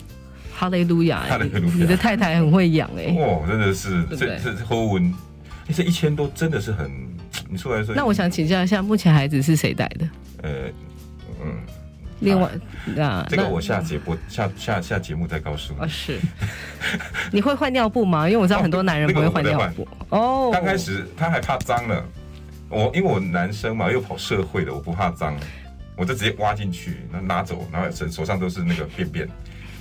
[0.53, 1.73] 哈雷路亚，哈雷路亚。
[1.75, 5.11] 你的太太很会养哎、哇，真的是这这这后文，
[5.67, 6.89] 哎这一千多真的是很，
[7.49, 10.07] 你说来说，那我想请教一下，目前孩子是谁带的？
[10.43, 10.51] 呃
[11.43, 11.61] 嗯，
[12.19, 15.79] 另外，啊，那这个我下节目下下下节目再告诉你。
[15.79, 16.19] 啊是，
[17.31, 18.29] 你会换尿布吗？
[18.29, 19.87] 因为我知道很多男人不会换尿布。
[20.09, 22.03] 哦，刚开始他还怕脏呢，
[22.69, 25.35] 我因为我男生嘛，又跑社会的，我不怕脏，
[25.95, 29.27] 我就直接挖进去，然后拿走，然后手手上都是那个便便，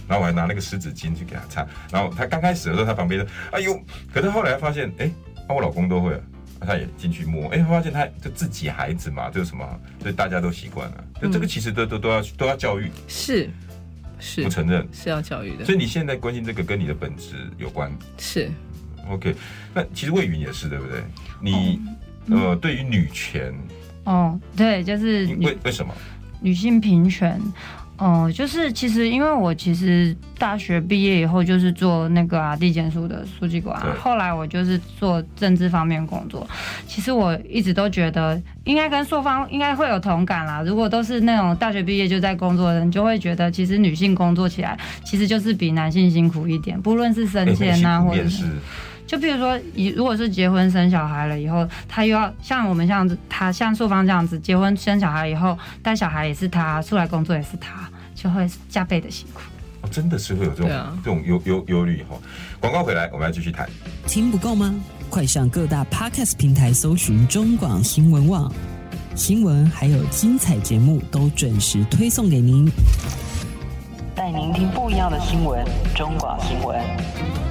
[0.09, 1.67] 然后我还拿那个湿纸巾去给他擦。
[1.91, 3.81] 然后他刚开始的时候，他旁边说：“哎呦！”
[4.13, 5.11] 可是后来发现，哎，
[5.49, 6.21] 那我老公都会了。
[6.65, 11.05] 他也进去摸，哎，发现他就自己孩子嘛，就是什么，所以大家都习惯了。
[11.21, 13.49] 就这个其实都都都要都要教育，是
[14.19, 14.87] 是不承认。
[14.93, 17.91] 是要教育的，所以你现在关心这个跟你的本质有关。
[18.19, 18.51] 是
[19.09, 19.35] OK，
[19.75, 21.03] 那其实魏云也是对不对？
[21.41, 21.81] 你
[22.31, 23.53] 呃，对于女权，
[24.05, 25.93] 哦，对，就是为为什么？
[26.41, 27.41] 女性平权。
[28.03, 36.45] 哦、就是其实因为我其实大学毕业以后就是做那个啊地检署的书记官、啊，后来我就是做政治方面工作。
[36.85, 40.61] 其实我一直都觉得应该跟硕方应该会有同感啦。
[40.63, 48.45] 如果都是那种大学毕业就在工作的人，就会觉得其实女性工作起来其实就是比男性辛苦一点，不论是升迁啊，或者是
[49.13, 59.43] 就比如说，以如果是结婚生小孩了以后，他又要像我们这样子，他像素芳这样子，结婚生小孩以后带小孩也是他，出来工作也是他，就会加倍的辛苦。
[59.83, 62.17] 哦，真的是会有这种、啊这种忧忧忧虑哈。
[62.59, 63.69] 广告回来，我们要继续谈。
[64.07, 64.75] 听不够吗？
[65.11, 68.51] 快上各大 podcast 平台搜寻中广新闻网，
[69.15, 72.67] 新闻还有精彩节目都准时推送给您。
[74.15, 75.63] 带您听不一样的新闻，
[75.95, 77.42] 中广新闻。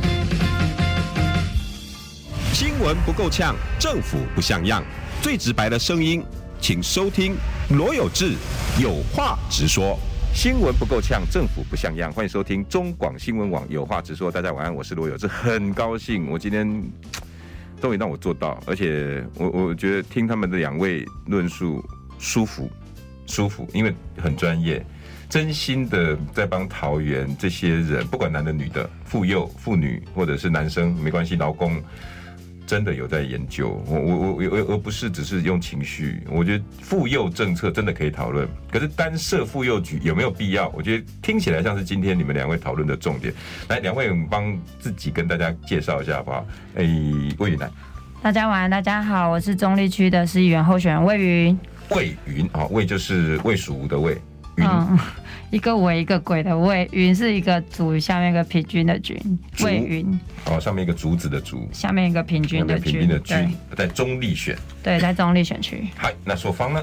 [2.62, 4.84] 新闻不够呛，政府不像样，
[5.20, 6.24] 最直白的声音，
[6.60, 7.36] 请收听
[7.72, 8.36] 罗有志
[8.80, 9.98] 有话直说。
[10.32, 12.12] 新闻不够呛，政府不像样。
[12.12, 14.32] 欢迎收听中广新闻网，有话直说。
[14.32, 16.64] 大家晚安，我是罗有志，很高兴我今天
[17.82, 21.84] 终于让我做到，而且我我觉得听他们的两位论述
[22.20, 22.70] 舒服
[23.26, 24.86] 舒服，因为很专业，
[25.28, 31.82] 真心的在帮桃园这些人，不管男的女的，妇幼妇女或者是男生没关系，劳工。
[32.72, 36.24] 真的有在研究，我我我我而不是只是用情绪。
[36.30, 40.70] 我觉得妇幼政策真的可以讨论，可是单设妇幼局有没有必要？
[40.70, 43.34] 我觉得听起来像是今天你们两位讨论的重点。
[43.68, 46.48] 来，两位我们帮自己跟大家介绍一下好不好？
[46.76, 46.84] 哎，
[47.40, 47.70] 魏云来，
[48.22, 51.60] 大家晚安，大家好，我是中立区的市议员候选人魏云。
[51.90, 54.14] 魏云啊，魏就是魏蜀吴的魏，
[54.56, 54.98] 云、嗯，
[55.52, 59.18] 一个伟一个鬼的魏，云是一个族下面一个平均的均，
[59.54, 64.58] 竹魏云哦，上面一个竹子的竹，下面一个平均的下面平均均，的在中立选。
[64.82, 65.86] 对，在中立选区。
[65.98, 66.82] 嗨，那硕芳呢？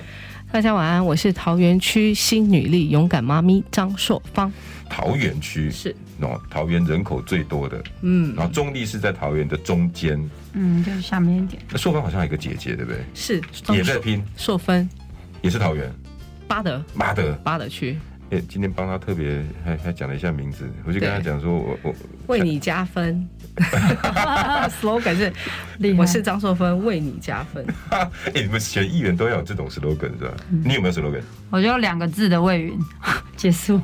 [0.53, 4.53] 大家晚安，我是桃园区新女力勇敢妈咪张硕芳。
[4.87, 10.19] 桃园区是，哦，桃园人口最多的，嗯，然后中立是在桃园的中间。
[10.53, 11.63] 嗯，就是下面一点。
[11.71, 13.01] 那硕方好像有一个姐姐，对不对？
[13.15, 14.87] 是也在拼，硕芬
[15.41, 15.91] 也是桃园。
[16.47, 17.33] 巴德巴德！
[17.45, 17.99] 巴德区，
[18.31, 21.95] 哎，今天帮他特别还还讲了一下名字，我就跟他讲说，我我
[22.27, 23.27] 为你加分。
[24.81, 25.33] slogan 是
[25.97, 27.67] 我是张硕芬，为你加分。
[27.91, 30.33] 哎，你们选议员都要有这种 slogan 是吧？
[30.53, 31.23] 嗯你有没有 slogan？
[31.51, 32.79] 我就两个字的魏云，
[33.37, 33.81] 结束。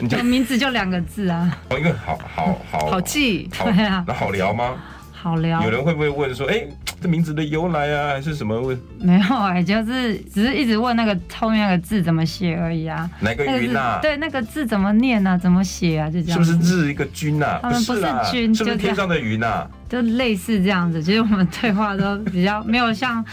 [0.00, 4.76] 你就就名字就两个字啊，哦，因为好好好好记，好对啊那好聊吗？
[5.12, 5.70] 好聊有。
[5.70, 6.64] 人会不会问说，哎，
[7.00, 13.08] 这名字的由来啊，还是什么问没有哎、就是只是一直问那个后面那个字怎么写而已啊。
[13.20, 13.98] 哪个云啊？
[14.02, 15.38] 对，那个字怎么念啊？
[15.38, 16.10] 怎么写啊？
[16.10, 16.62] 就这样是不。
[16.62, 17.60] 是日一个君啊？
[17.62, 19.70] 他们，不是君是不是就天上的云啊呐？
[19.88, 21.02] 就类似这样子。
[21.02, 23.24] 其实我们对话都比较没有像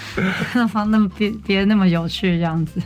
[0.54, 2.80] 那方那么别别人那么有趣这样子。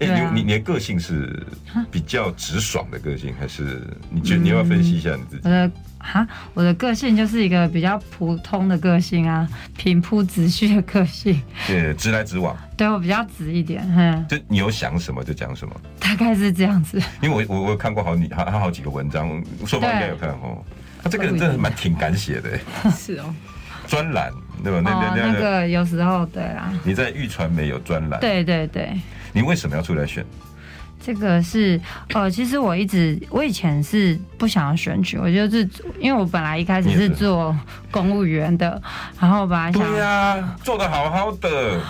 [0.00, 1.46] 哎、对啊你你的个性是
[1.90, 5.42] 比较直爽的个性，还是你觉得你要不要分析一下你自己？
[5.44, 5.70] 我的
[6.02, 11.40] 哈，我的个性就是一个比较普通的个性啊，平铺直叙的个性。
[11.66, 15.74] 对，直来直往，对我比较直一点，哼，就你有想什么就讲什么。
[16.00, 17.00] 大概是这样子。
[17.22, 20.62] 因为我我我有看过好你他他好几个文章，说法应该有看哦。
[21.02, 22.58] 他这个人真的蛮挺敢写的，
[22.90, 23.34] 是哦，
[23.86, 24.80] 专栏对吧？
[24.84, 28.92] 那哦，那那个有时候对啊，你在玉传媒有专栏，对对对。
[29.32, 30.24] 你为什么要出来选？
[31.04, 31.80] 这个是
[32.14, 37.54] 呃，其实我一直我以前是不想要选举，我就是因为我本来一开始是做
[37.90, 38.80] 公务员的，
[39.20, 41.80] 然后本来想，对呀、做的好好的，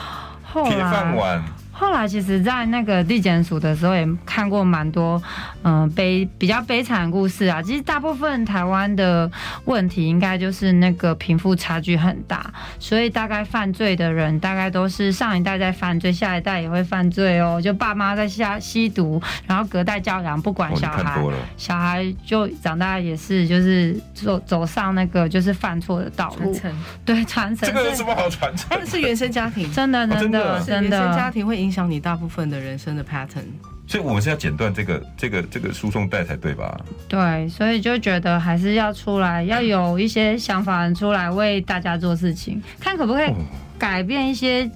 [0.65, 1.45] 铁饭碗，
[1.83, 5.21] 后来其实，在那个地检署的时候，也看过蛮多
[5.65, 7.61] 嗯、悲比较悲惨的故事啊。
[7.61, 9.29] 其实大部分台湾的
[9.65, 17.61] 问题，应该就是那个贫富差距很大，所以大概犯罪的人，大概都是上一代在犯罪，下一代也会犯罪哦。
[17.61, 21.21] 就爸妈在下吸毒，然后隔代教养，不管小孩，
[21.57, 26.57] 小孩就长大也是就是走走上那个就是犯错的道路，
[27.05, 27.69] 对传承。
[27.69, 28.69] 这个有什么好传承？
[28.71, 33.47] 那是原生家庭，真的哦真的真的原生家，庭会影响你大部分的人生的 pattern。
[33.87, 36.81] 所以我们是要剪断这个这个这个输送带才对吧？
[37.09, 43.35] 对，所以就觉得还是要出来，要有一些想法出来为大家做事情，看可不可以哦
[43.79, 44.71] 改变一些、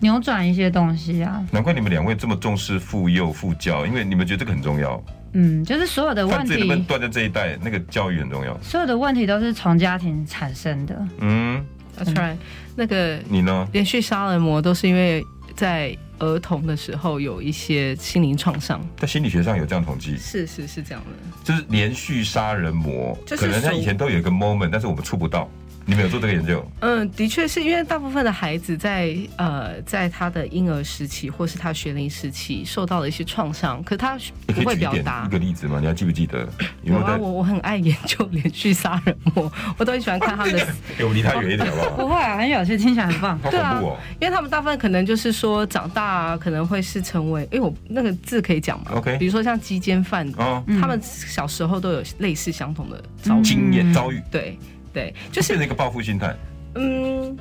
[0.00, 1.42] 扭转一些东西啊。
[1.50, 5.02] 难怪你们两位这么重视妇幼妇教，因为你们觉得这个很重要。
[5.32, 7.58] 嗯，就是所有的问犯罪能不能题，断在这一代？
[7.62, 8.56] 那个教育很重要。
[8.60, 11.02] 所有的问题都是从家庭产生的。
[11.20, 11.64] 嗯
[11.98, 12.36] ，That's right，
[12.76, 13.66] 那个你呢？
[13.72, 15.24] 连续杀人魔都是因为
[15.56, 18.80] 在儿童的时候有一些心灵创伤。
[18.96, 21.10] 在心理学上有这样统计，是是是这样的，
[21.42, 25.50] 就是连续杀人魔，就是可能他以前都有一个 moment，但是我们触不到。
[25.84, 26.64] 你们有做这个研究？
[26.80, 34.16] 嗯，的确是因为大部分的孩子在呃在他的婴儿时期或是他学龄时期受到了一些创伤，可他
[34.46, 35.30] 不会表达一。
[35.32, 35.78] 个例子吗？
[35.80, 36.48] 你还记不记得？
[36.82, 40.66] 有啊，我我很爱研究连续杀人魔， 我都很喜欢看他们的
[40.96, 41.90] 给我离他远一点好不好？
[42.02, 43.38] 不会啊，很有趣，听起来很棒。
[43.40, 43.80] 好对啊。
[44.20, 54.58] 因为他们大部分可能就是说长大、啊、可能会是成为，因为我那个字可以讲嘛 OK 比如说像鸡奸犯，哦，嗯他们小时候都有类似相同的遭遇，经验遭遇对
[54.92, 56.36] 对，就就是是变成一个报复心态，
[56.74, 57.36] 嗯，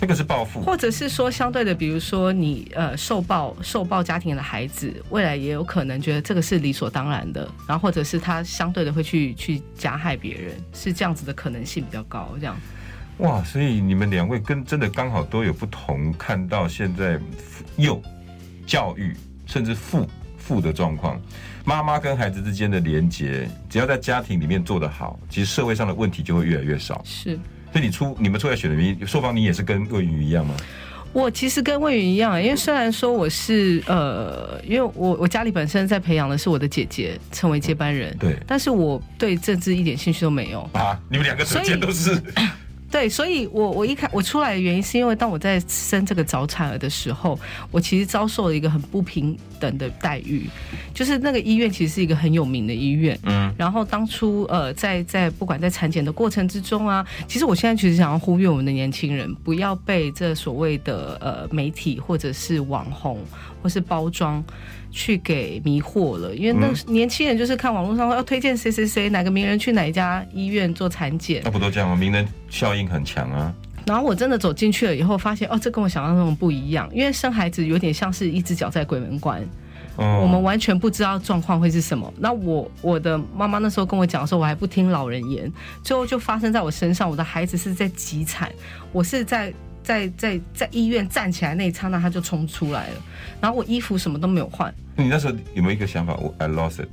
[0.00, 0.60] 那个是报复。
[0.60, 12.56] 或者是说相对的，比如说你呃受暴受暴家庭的孩子，未来也有可能觉得这个是理所当然的，然后或者是他相对的会去去加害别人，是这样子的可能性比较高，这样。
[13.18, 17.20] 哇，所以你们两位跟真的刚好都有不同，看到现在
[17.76, 18.02] 幼
[18.66, 19.14] 教育
[19.46, 21.20] 甚至父父的状况，
[21.64, 27.00] 妈妈跟孩子之间的连结，只要在家庭里面做得好，其实社会上的问题就会越来越少。
[27.04, 27.38] 是
[27.72, 30.54] 所以你出你们出来选的原因，硕芳你也是跟魏云一样吗？
[31.12, 40.68] 我其实跟魏云一样，因为虽然说我是呃，因为我我家里本身在培养的是我的姐姐成为接班人，对但是我对政治一点兴趣都没有。
[40.72, 42.20] 啊，你们两个之间都是
[42.94, 47.36] 对，所以我我一开我出来的原因是因为当我在生这个早产儿的时候，
[47.72, 50.46] 我其实遭受了一个很不平等的待遇，
[50.94, 63.18] 就是那个医院其实是一个很有名的医院，嗯，然后当初呃在在不管在产检的过程之中啊，其实我现在其实想要呼吁我们的年轻人不要被这所谓的呃媒体或者是网红
[63.60, 64.40] 或是包装。
[64.96, 71.96] 去给迷惑了，因为那年轻人就是看网络上要推荐谁谁谁哪个名人去哪一家医院做产检，那不都这样吗？
[71.96, 73.52] 名人效应很强啊。
[73.84, 76.88] 然后我真的走进去了以后，发现哦，这跟我想象中的不一样。
[76.94, 79.42] 因为生孩子有点像是一只脚在鬼门关，
[79.96, 82.14] 哦我们完全不知道状况会是什么。
[82.16, 87.10] 那我我的妈妈那时候跟我讲的时候，我还不听老人言，最后就发生在我身上。
[87.10, 88.48] 我的孩子是在急产，
[88.92, 89.52] 我是在。
[89.84, 92.94] 在在在医院站起来那一刹那，他就冲出来了，
[93.38, 96.14] 然后我衣服什么都没有换，你那时候有没有一个想法？
[96.14, 96.88] 我 I lost it。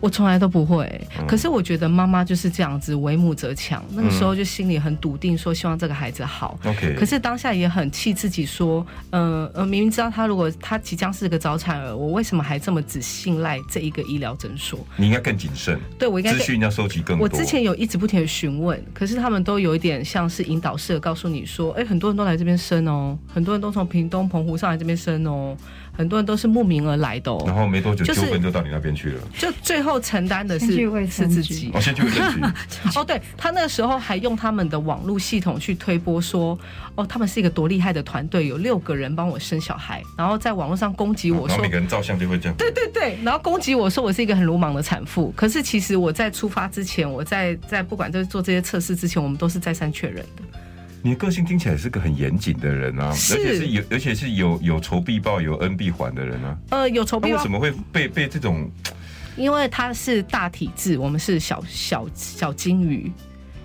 [0.00, 3.82] 我从来都不会、嗯可是我觉得妈妈就是这样子，为母则强。
[3.92, 6.58] 那个时候就心里很笃定，说希望这个孩子好。
[6.66, 14.78] OK，可是当下也很气自己，说，呃呃，明明知道他如果他即将是个早产儿，我为什么还这么只信赖这一个医疗诊所？
[14.96, 17.24] 你应该更谨慎，对我应该资讯要收集更多。
[17.24, 25.56] 我之前有一直不停的询问，可是他们都有一点像是引导式的告诉你说，哎，很多人都来这边生哦，很多人都从屏东、澎湖上来这边生哦，
[25.96, 29.20] 很多人都是慕名而来的然哦，后没多久就是纠纷就到你那边去了。
[29.38, 30.66] 就最后承担的是
[31.08, 31.70] 是自己。
[31.72, 32.40] 哦先去卫生局，
[32.96, 36.58] 哦，对他那个时候还用他们的网络系统去推波说，
[36.94, 42.56] 哦，他们是一个多厉害的团队，有六个人帮我生小孩，然后在网络上攻击我说每，个人照相就会这样。
[42.56, 45.32] 对对对，然后攻击我说我是一个很鲁莽的产妇。
[45.36, 50.42] 可是其实我在出发之前，我在在不管在做这些测试之前，我们都是再三确认的。
[51.04, 56.58] 你的个性听起来是个很严谨的人啊，而且是有，而且是有有仇必报、有恩必还的人啊。
[56.70, 58.70] 呃，有仇必报为什，么会被被这种
[59.36, 63.12] 因为他是大体质，我们是小小小金鱼。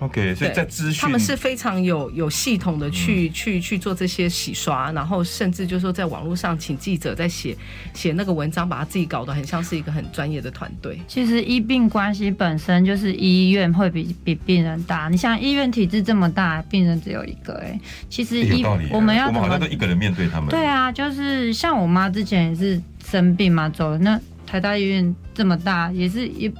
[0.00, 0.34] OK？
[0.34, 7.56] 所以对在资讯他们是非常有有系统的去、去去做这些洗刷，然后甚至就是说在网络上请记者在写
[7.94, 10.98] 写那个文章，把他自己搞得很像是一个很专业的团队。
[11.06, 15.08] 其实医病关系本身就是医院会比比病人大。
[15.08, 17.78] 你像医院体制这么大，病人只有一个、哎，
[18.08, 18.64] 其实医。
[18.90, 20.48] 我们要怎么我们好像都一个人面对他们。
[20.48, 26.50] 对啊，就是像我妈之前也是生病嘛，走了那台大医院这么大，也是也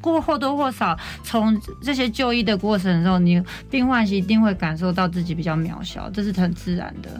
[0.00, 7.10] 过或多或少从这些就医的过程中，你病患是一定会感受到自己比较渺小，这是很自然的。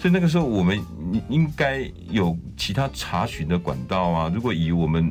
[0.00, 0.78] 所以那个时候我们
[1.30, 4.30] 应该有其他查询的管道啊。
[4.34, 5.10] 如果以我们，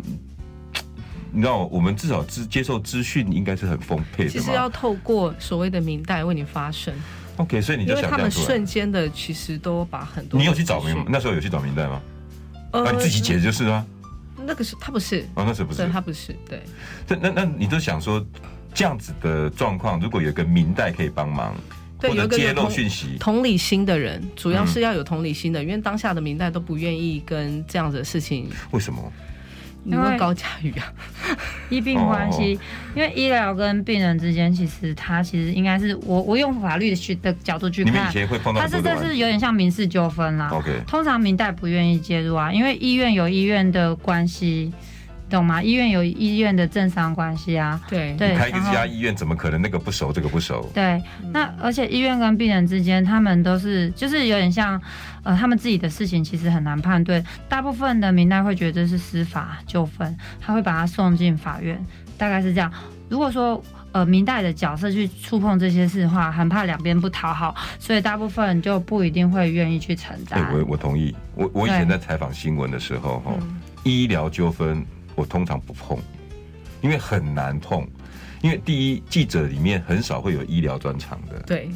[1.31, 4.29] 你知道，我们至少资接受资讯应该是很丰沛的。
[4.29, 6.93] 其实要透过所谓的明代为你发声
[7.37, 8.45] ，OK，所以你就想他们想这样出来。
[8.45, 11.99] 瞬间的其实都把很多你有去找明那时候有去找明代吗？
[12.71, 13.83] 呃啊，你自己解的就是啊。
[14.45, 15.91] 那个是他不是，哦，那时候不是对。
[15.91, 16.61] 他不是，对。
[17.07, 18.25] 这那那你都想说，
[18.73, 21.55] 这样子的状况，如果有个明代可以帮忙，
[21.99, 28.49] 对或者揭露有一个有同讯息，同理心的人，主要嗯是要有同理心的，因为当下的明代都不愿意跟这样子的事情。
[28.71, 29.11] 为什么？
[29.83, 30.93] 你问高佳宇啊？
[31.69, 32.59] 医病关系，
[32.95, 40.49] 因为医疗跟病人之间，其实他其实应该是我我用法律的去的角度去看你们以，前会碰到它是这是有点像民事纠纷啦。
[40.51, 44.71] OK，通常民代不愿意介入啊，因为医院有医院的关系，
[45.37, 45.61] 懂吗？
[45.61, 47.79] 医院有医院的政商关系啊。
[47.89, 50.69] 对对，开一个然后家医院，怎么可能那个不熟，这个不熟？
[50.73, 54.79] 对，那而且医院跟病人之间，他们都是就是有点像，
[55.23, 57.23] 呃，他们自己的事情其实很难判断。
[57.49, 61.83] 大部分的民代会觉得这是司法纠纷，他会把它送进法院，
[62.17, 62.71] 大概是这样。
[63.09, 71.15] 如果说呃明代的角色去触碰这些事的话，很怕两边不讨好，所以大部分就不一定会愿意去承担对，我我同意。
[71.35, 74.81] 我我以前在采访新闻的时候，哈、嗯医疗纠纷
[75.15, 75.97] 我通常不碰，
[76.81, 77.87] 因为很难碰。
[78.41, 81.69] 因为第一，记者里面很少会有医疗专长的，对，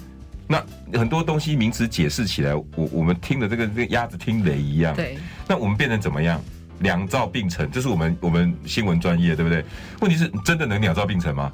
[0.45, 0.61] 那
[0.99, 4.93] 很多东西名词解释起来，我我们听的这个这个鸭子听雷一样。
[4.93, 5.17] 对，
[5.47, 6.41] 那我们变成怎么样？
[6.79, 9.65] 两兆并成，这是我们我们新闻专业，对不对？
[10.01, 11.51] 问题是真的能两兆并成吗？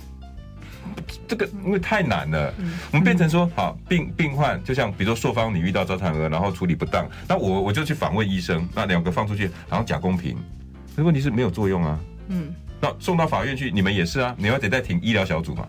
[1.27, 2.53] 这个因为太难了，
[2.91, 10.35] 我们变成说，好病病患，就像比如说朔方你遇到早产儿，然后处理不当，那我我就去访问医生，那两个放出去，然后假公平，
[10.95, 11.99] 可问题是没有作用啊。
[12.27, 15.67] 嗯，那送到法院去，你们也是啊，你要得再请医疗小组嘛，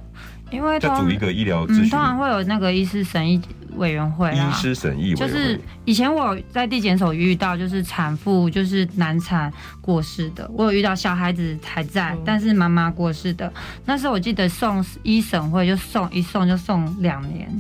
[0.50, 3.40] 因为通再组一个医疗咨嗯，询通常会有那个医师审议
[3.76, 4.50] 委员会啊。
[4.50, 5.26] 医师审议委员会。
[5.26, 13.52] 就是以前我有在地检所遇到，就是产妇就是难产过世的，我有遇到小孩子还在，嗯但是妈妈过世的。
[13.84, 17.50] 那时候我记得送一审会就送一送就送两年，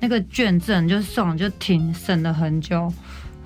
[0.00, 2.90] 那个卷证就送就停审了很久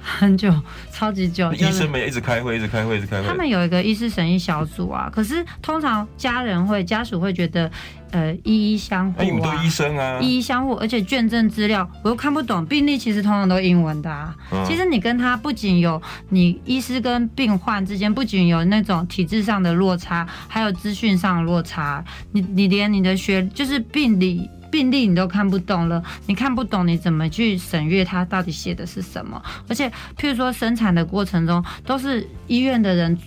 [0.09, 0.53] 很久，
[0.91, 1.53] 超级久。
[1.55, 3.27] 医就是生们一直开会，一直开会，一直开会。
[3.29, 7.71] 他们有一个医师审议小组啊，可是通常家人会家属会觉得，
[8.11, 9.63] 呃，一一相互哎，你们都啊。
[9.63, 14.35] 医生啊，一一相互，而且卷证资料我又看不懂，病历其实通常都英文的啊。
[14.51, 16.01] 嗯其实你跟他不仅有
[16.31, 22.05] 你医师跟病患之间不仅有那种体制上的落差，还有资讯上的落差。
[22.33, 29.43] 你你连你的学就是病理病例你都看不懂了，你看不懂你怎么去审阅它到底写的是什么？
[29.69, 33.19] 而且譬如说生产的过程中都是医院的人。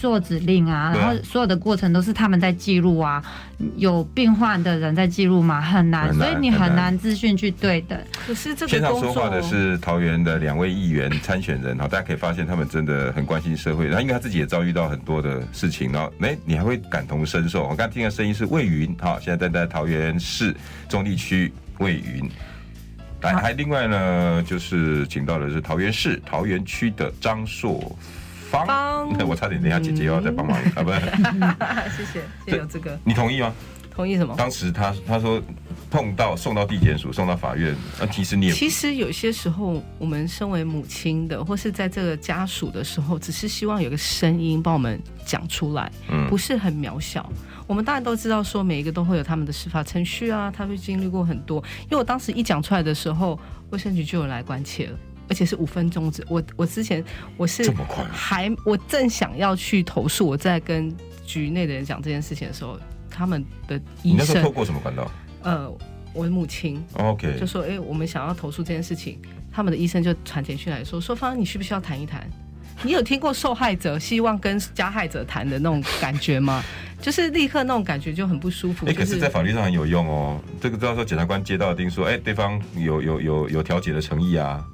[0.00, 3.22] 做指令啊，然后所有的过程都是他们在记录啊，
[3.76, 7.98] 有病患的人在记录嘛，很难，所以你很难资讯去对等。
[8.26, 13.86] 可是这线上说话的是桃园的两位议员参选人，哈，大家可以发现他们真的很关心社会。
[13.86, 17.62] 然后因为他自己也遭遇到很多的事情，然后哎，你还会感同身受。
[17.64, 20.54] 我刚刚听的声音是魏云，哈，现在站在桃园市
[20.88, 22.30] 中立区魏云。
[23.20, 27.96] 来，还另外呢，就是请到的是桃园市桃园区的张硕
[28.50, 28.66] 芳。
[28.66, 31.00] 芳我差点等下姐姐又要再帮忙啊，不是？
[31.96, 33.52] 谢谢，谢谢有这个你同意吗？
[33.94, 34.34] 同意什么？
[34.38, 35.42] 当时他他说
[35.90, 47.28] 碰到送到地检署，送到法院，那其实你也其实有些时候，我们身为母亲的，或是在这个家属的时候，只是希望有个声音帮我们讲出来，嗯不是很渺小。
[47.66, 51.62] 我们当然都知道，说每一个都会有他们的司法程序啊，他会经历过很多。
[51.82, 53.38] 因为我当时一讲出来的时候，
[53.70, 54.98] 卫生局就有来关切了。
[55.28, 57.04] 而且是五分钟之，我我之前
[57.36, 60.94] 我是这么快还我正想要去投诉，我在跟
[61.26, 62.78] 局内的人讲这件事情的时候，
[63.10, 65.10] 他们的医生你那时候透过什么管道
[65.42, 65.70] 呃，
[66.12, 69.20] 我的母亲？OK，就说：“哎、我们想要投诉这件事情。”
[69.52, 72.28] 他们的医生就传简讯来说：“说方，你需不需要谈一谈？
[72.82, 76.62] 你有听过受害者希望跟加害者谈的那种感觉吗？
[77.02, 78.86] 就是立刻那种感觉就很不舒服。
[78.86, 80.40] 哎、就可是，在法律上很有用哦。
[80.60, 84.64] 这个到时候检察官接到的定说，哎、对方有有有有调解的诚意啊。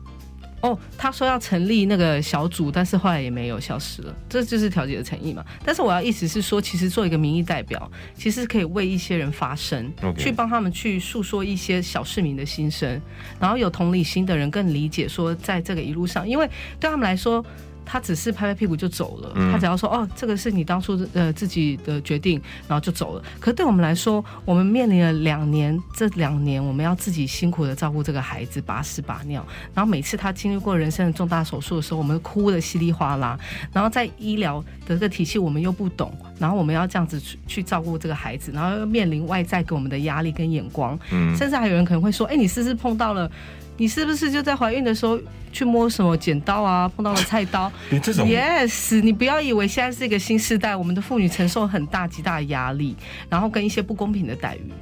[0.65, 5.45] 哦，他说要成立那个小组，但是后来也没有消失了，这就是调解的诚意嘛。
[5.63, 12.99] 但是我要意思是说，其实做一个民意代表，其实可以为一些人发声去帮他们去诉说一些小市民的心声，
[13.39, 16.49] 然后有同理心的人更理解说，在这个一路上，因为
[16.81, 17.45] 对他们来说。
[17.85, 23.23] 他只是拍拍屁股就走了，嗯他只要说哦，这个是你当初呃自己的决定，然后就走了。
[23.39, 33.39] 可对我们来说，我们面临了两年，这两年我们要自己辛苦的照顾这个孩子，把屎把尿，然后每次他经历过人生的重大手术的时候，我们哭的稀里哗啦，
[33.73, 43.31] 然后在医疗的这个体系我们又不懂，然后我们要这样子去去照顾这个孩子，然后又面临外在给我们的压力跟眼光，嗯，甚至还有人可能会说，哎，你是不是碰到了
[43.77, 45.19] 你是不是就在怀孕的时候
[45.53, 47.71] 去摸什么剪刀啊，碰到了菜刀？
[47.91, 52.97] 你这种 Yes，你不要以为现在是一个新时代，我们的妇女承受很大极大的压力，
[53.29, 54.73] 然后跟一些不公平的待遇。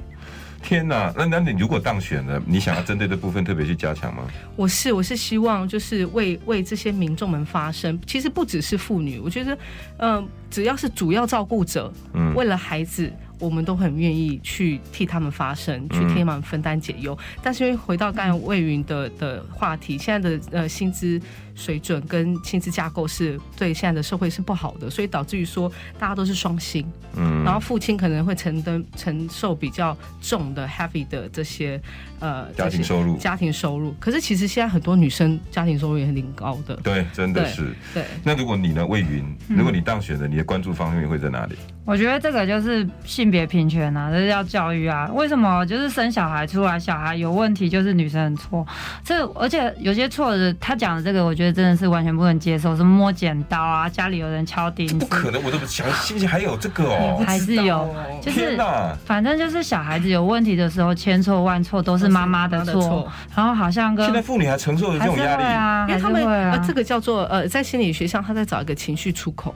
[0.61, 4.23] 天哪，那那你如果当选了，你想要针对的部分特别去加强吗？
[4.55, 7.99] 我是我是希望就是为为这些民众们发声。
[8.07, 9.57] 其实不只是妇女，我觉得，
[9.97, 13.11] 嗯、只要是主要照顾者，嗯为了孩子，
[13.43, 17.17] 我们都很愿意去替他们发声，去替他们分担解忧。
[17.41, 21.19] 但是因为回到刚才魏云的的话题，现在的呃薪资
[21.55, 26.85] 水准跟薪资架构是对现在的社会是不好的，所以导致于说大家都是双薪，
[27.15, 31.79] 嗯，然后父亲可能会承担承受比较重的 heavy 的这些
[32.19, 33.93] 呃家庭收入家庭收入。
[33.99, 37.73] 可是其实现在很多女生家庭收入也很高的，对，真的是。
[37.93, 38.03] 对。
[38.23, 41.55] 那如果你呢，魏云，如果你当选了，你的关注方面会在哪里？
[41.85, 45.11] 我觉得这个就是性别平权啊，这是要教育啊。
[45.13, 48.65] 为什么就是生小孩出来，小孩有问题就是女生的错？
[49.03, 57.23] 这而且有些错的，他讲的这个，我觉得真的是完全不能接受，什么摸剪刀啊，家里有人敲钉子，不可能，我都不想，心情还有这个哦。
[57.25, 58.95] 还是有，就是天哪！
[59.05, 66.23] 反正就是小孩子有问题的时候，千错万错都是妈妈的错然后好像跟现在妇女还承受着这种压力，啊，因为他们
[66.65, 69.53] 这个叫做呃，在心理学上，他在找一个情绪出口。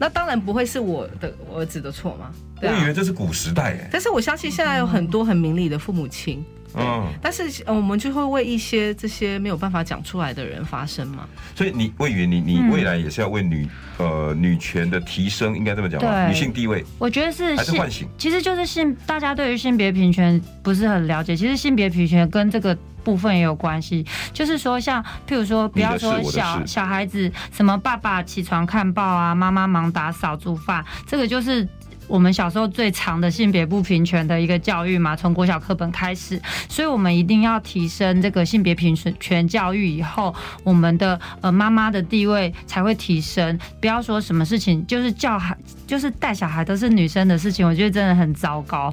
[0.00, 2.30] 那当然不会是我的我儿子的错嘛，
[2.60, 2.74] 对啊。
[2.76, 3.88] 我以为这是古时代哎。
[3.90, 6.44] 但是我相信现在有很多很明理的父母亲，
[6.74, 11.26] 嗯，但是呃，我们就会为一些这些没有办法讲出来的人发声嘛。
[11.54, 16.28] 所以你魏云，你你嗯未来也是要为女呃女权的提升，应该这么讲吧？
[16.28, 18.08] 女性地位我觉得是还是唤醒？
[18.18, 21.34] 其实就是性，大家对于性别平权不是很了解。
[21.34, 31.66] 其实性别平权跟这个部分也有关系，就是说像譬如说，不要说小小孩子什么爸爸起床看报啊，妈妈忙打扫煮饭，这个就是。
[32.08, 40.34] 我们小时候最长的性别不平权的一个教育嘛，从国小课本开始，所以我们一定要提升这个性别平权教育以后，
[40.64, 43.58] 我们的呃妈妈的地位才会提升。
[43.80, 45.56] 不要说什么事情就是教孩，
[45.86, 48.92] 就是带小孩都是女生的事情，我觉得真的很糟糕。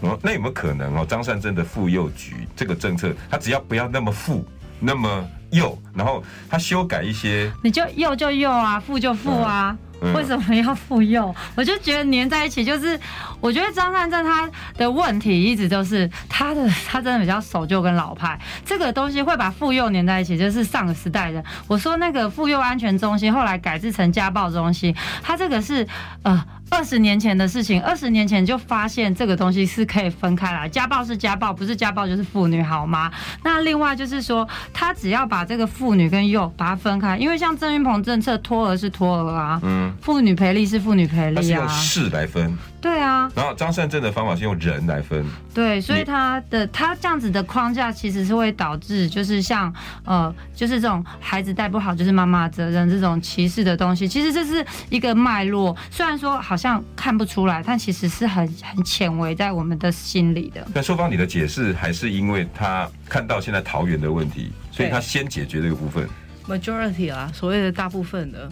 [0.00, 1.04] 哦，那有没有可能哦？
[1.08, 4.44] 张善政的妇幼局这个政策，他只要不要那么富，
[4.78, 9.76] 那么幼，然后他修改一些，你就幼就幼啊，富就富啊。
[9.80, 11.34] 嗯为什么要妇幼？
[11.54, 12.98] 我就觉得粘在一起，就是
[13.40, 21.42] 我觉得张善正他的问题一直都是他的， 他真的比较守旧跟老派，这个东西会把妇幼粘在一起，就是上个时代的。
[21.66, 25.86] 我说那个妇幼安全中心后来改制成家暴中心，他这个是
[26.22, 26.44] 呃。
[26.72, 33.12] 二十年前的事情，二十年前就发现这个东西是可以分开来，家暴是家暴，不是家暴就是妇女，好吗？
[33.44, 41.36] 那另外就是说，他只要把这个妇女跟幼把它分开，因为像郑云鹏政策，托儿是托儿啊，嗯，妇女赔利是妇女赔利啊。
[41.36, 49.70] 他是用，事来分，对啊，然后张善政的方法是用人来分，对，所以他的他这样子的框架其实是会导致，就是像
[50.06, 60.64] 呃，就是这种孩子带不好就是妈妈责任这种歧视的东西，其实这是一个脉络，虽然说好像看不出来，但其实是很很潜微在我们的心里的。
[60.72, 66.08] 那受方，你的解释还是因为他看到现在桃园的问题，所以他先解决这个部分。
[66.46, 68.48] majority 啦，所谓的大部分的，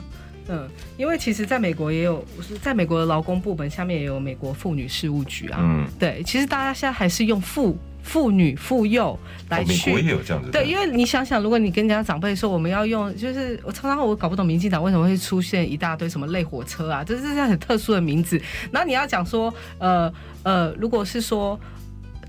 [0.49, 2.25] 嗯，因为其实在美国也有，
[2.61, 9.91] 在美国的劳工部门下面也有美国妇女事务局啊，嗯，对，其实大家现在还是用妇妇女妇幼来去。
[9.91, 18.41] 国也有这样子，对，因为你想想，如果你跟人家长辈说我们要用，就是我常常我搞不懂民进党为什么会出现一大堆什么类火车啊，这是很特殊的名字。
[18.71, 21.59] 然后你要讲说，呃呃，如果是说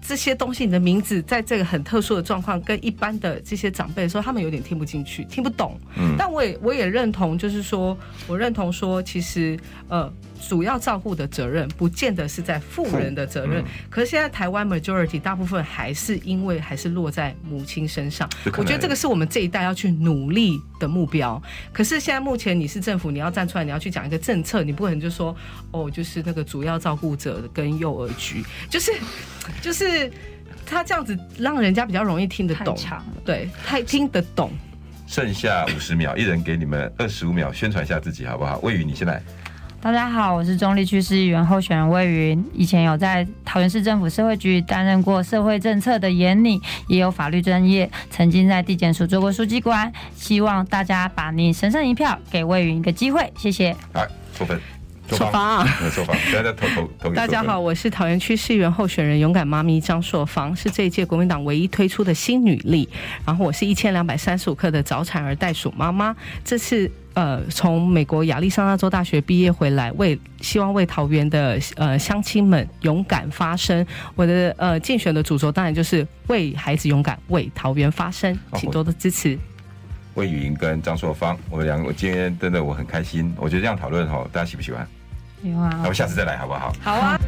[0.01, 5.79] 这些东西，你的名字在这个很特殊的状况，跟一般的这些长辈说，他们有点听不进去，听不懂。
[5.97, 6.15] 嗯。
[6.17, 7.97] 但我也我也认同，就是说
[8.27, 10.11] 我认同说，其实呃，
[10.47, 18.29] 主要照顾的责任不见得是在富人的责任，嗯可是现在台湾 majority 大部分还是因为还是落在母亲身上。
[18.57, 21.41] 我觉得这个是我们这一代要去努力的目标。
[21.71, 25.35] 可是现在目前你是政府，你要站出来，你要去讲一个政策，你不可能就说
[25.71, 28.91] 哦，就是那个主要照顾者跟幼儿局，就是
[29.61, 29.90] 就是
[30.65, 32.77] 他这样子让人家比较容易听得懂，
[33.25, 34.51] 对，太听得懂。
[35.07, 38.57] 剩下五十秒，一人给你们二十五秒宣传一下自己好不好？
[38.59, 39.21] 魏宇，你先来。
[39.81, 49.91] 大家好，我是中立区市议员候选人魏云，以前有在桃园市政府社会局担任过社会政策的研拟，也有法律专业，曾经在地检署做过书记官。
[50.15, 53.75] 希望大家把你神圣一票给魏云一个机会，谢谢。
[53.93, 54.80] 来，扣分。
[55.15, 55.65] 硕芳
[56.33, 62.87] 大家投投投大家好，我是桃园区市议员候选人勇敢妈咪张硕芳，是这一届国民党唯一推出的新女力。
[63.25, 73.85] 然后我是一千两百三十五克的早产儿袋鼠妈妈，这次呃从美国亚利桑那州大学毕业回来，为希望为桃园的呃乡亲们勇敢发声。
[74.15, 79.37] 我的呃竞选的主轴当然就是为孩子勇敢，为桃园发声，请多多支持。
[80.15, 84.85] 魏雨莹跟张硕芳，我们两个我今天真的我很开心，我觉得这样讨论哈，大家喜不喜欢？
[85.43, 86.73] 那我下次再来好不好？
[86.81, 87.19] 好啊。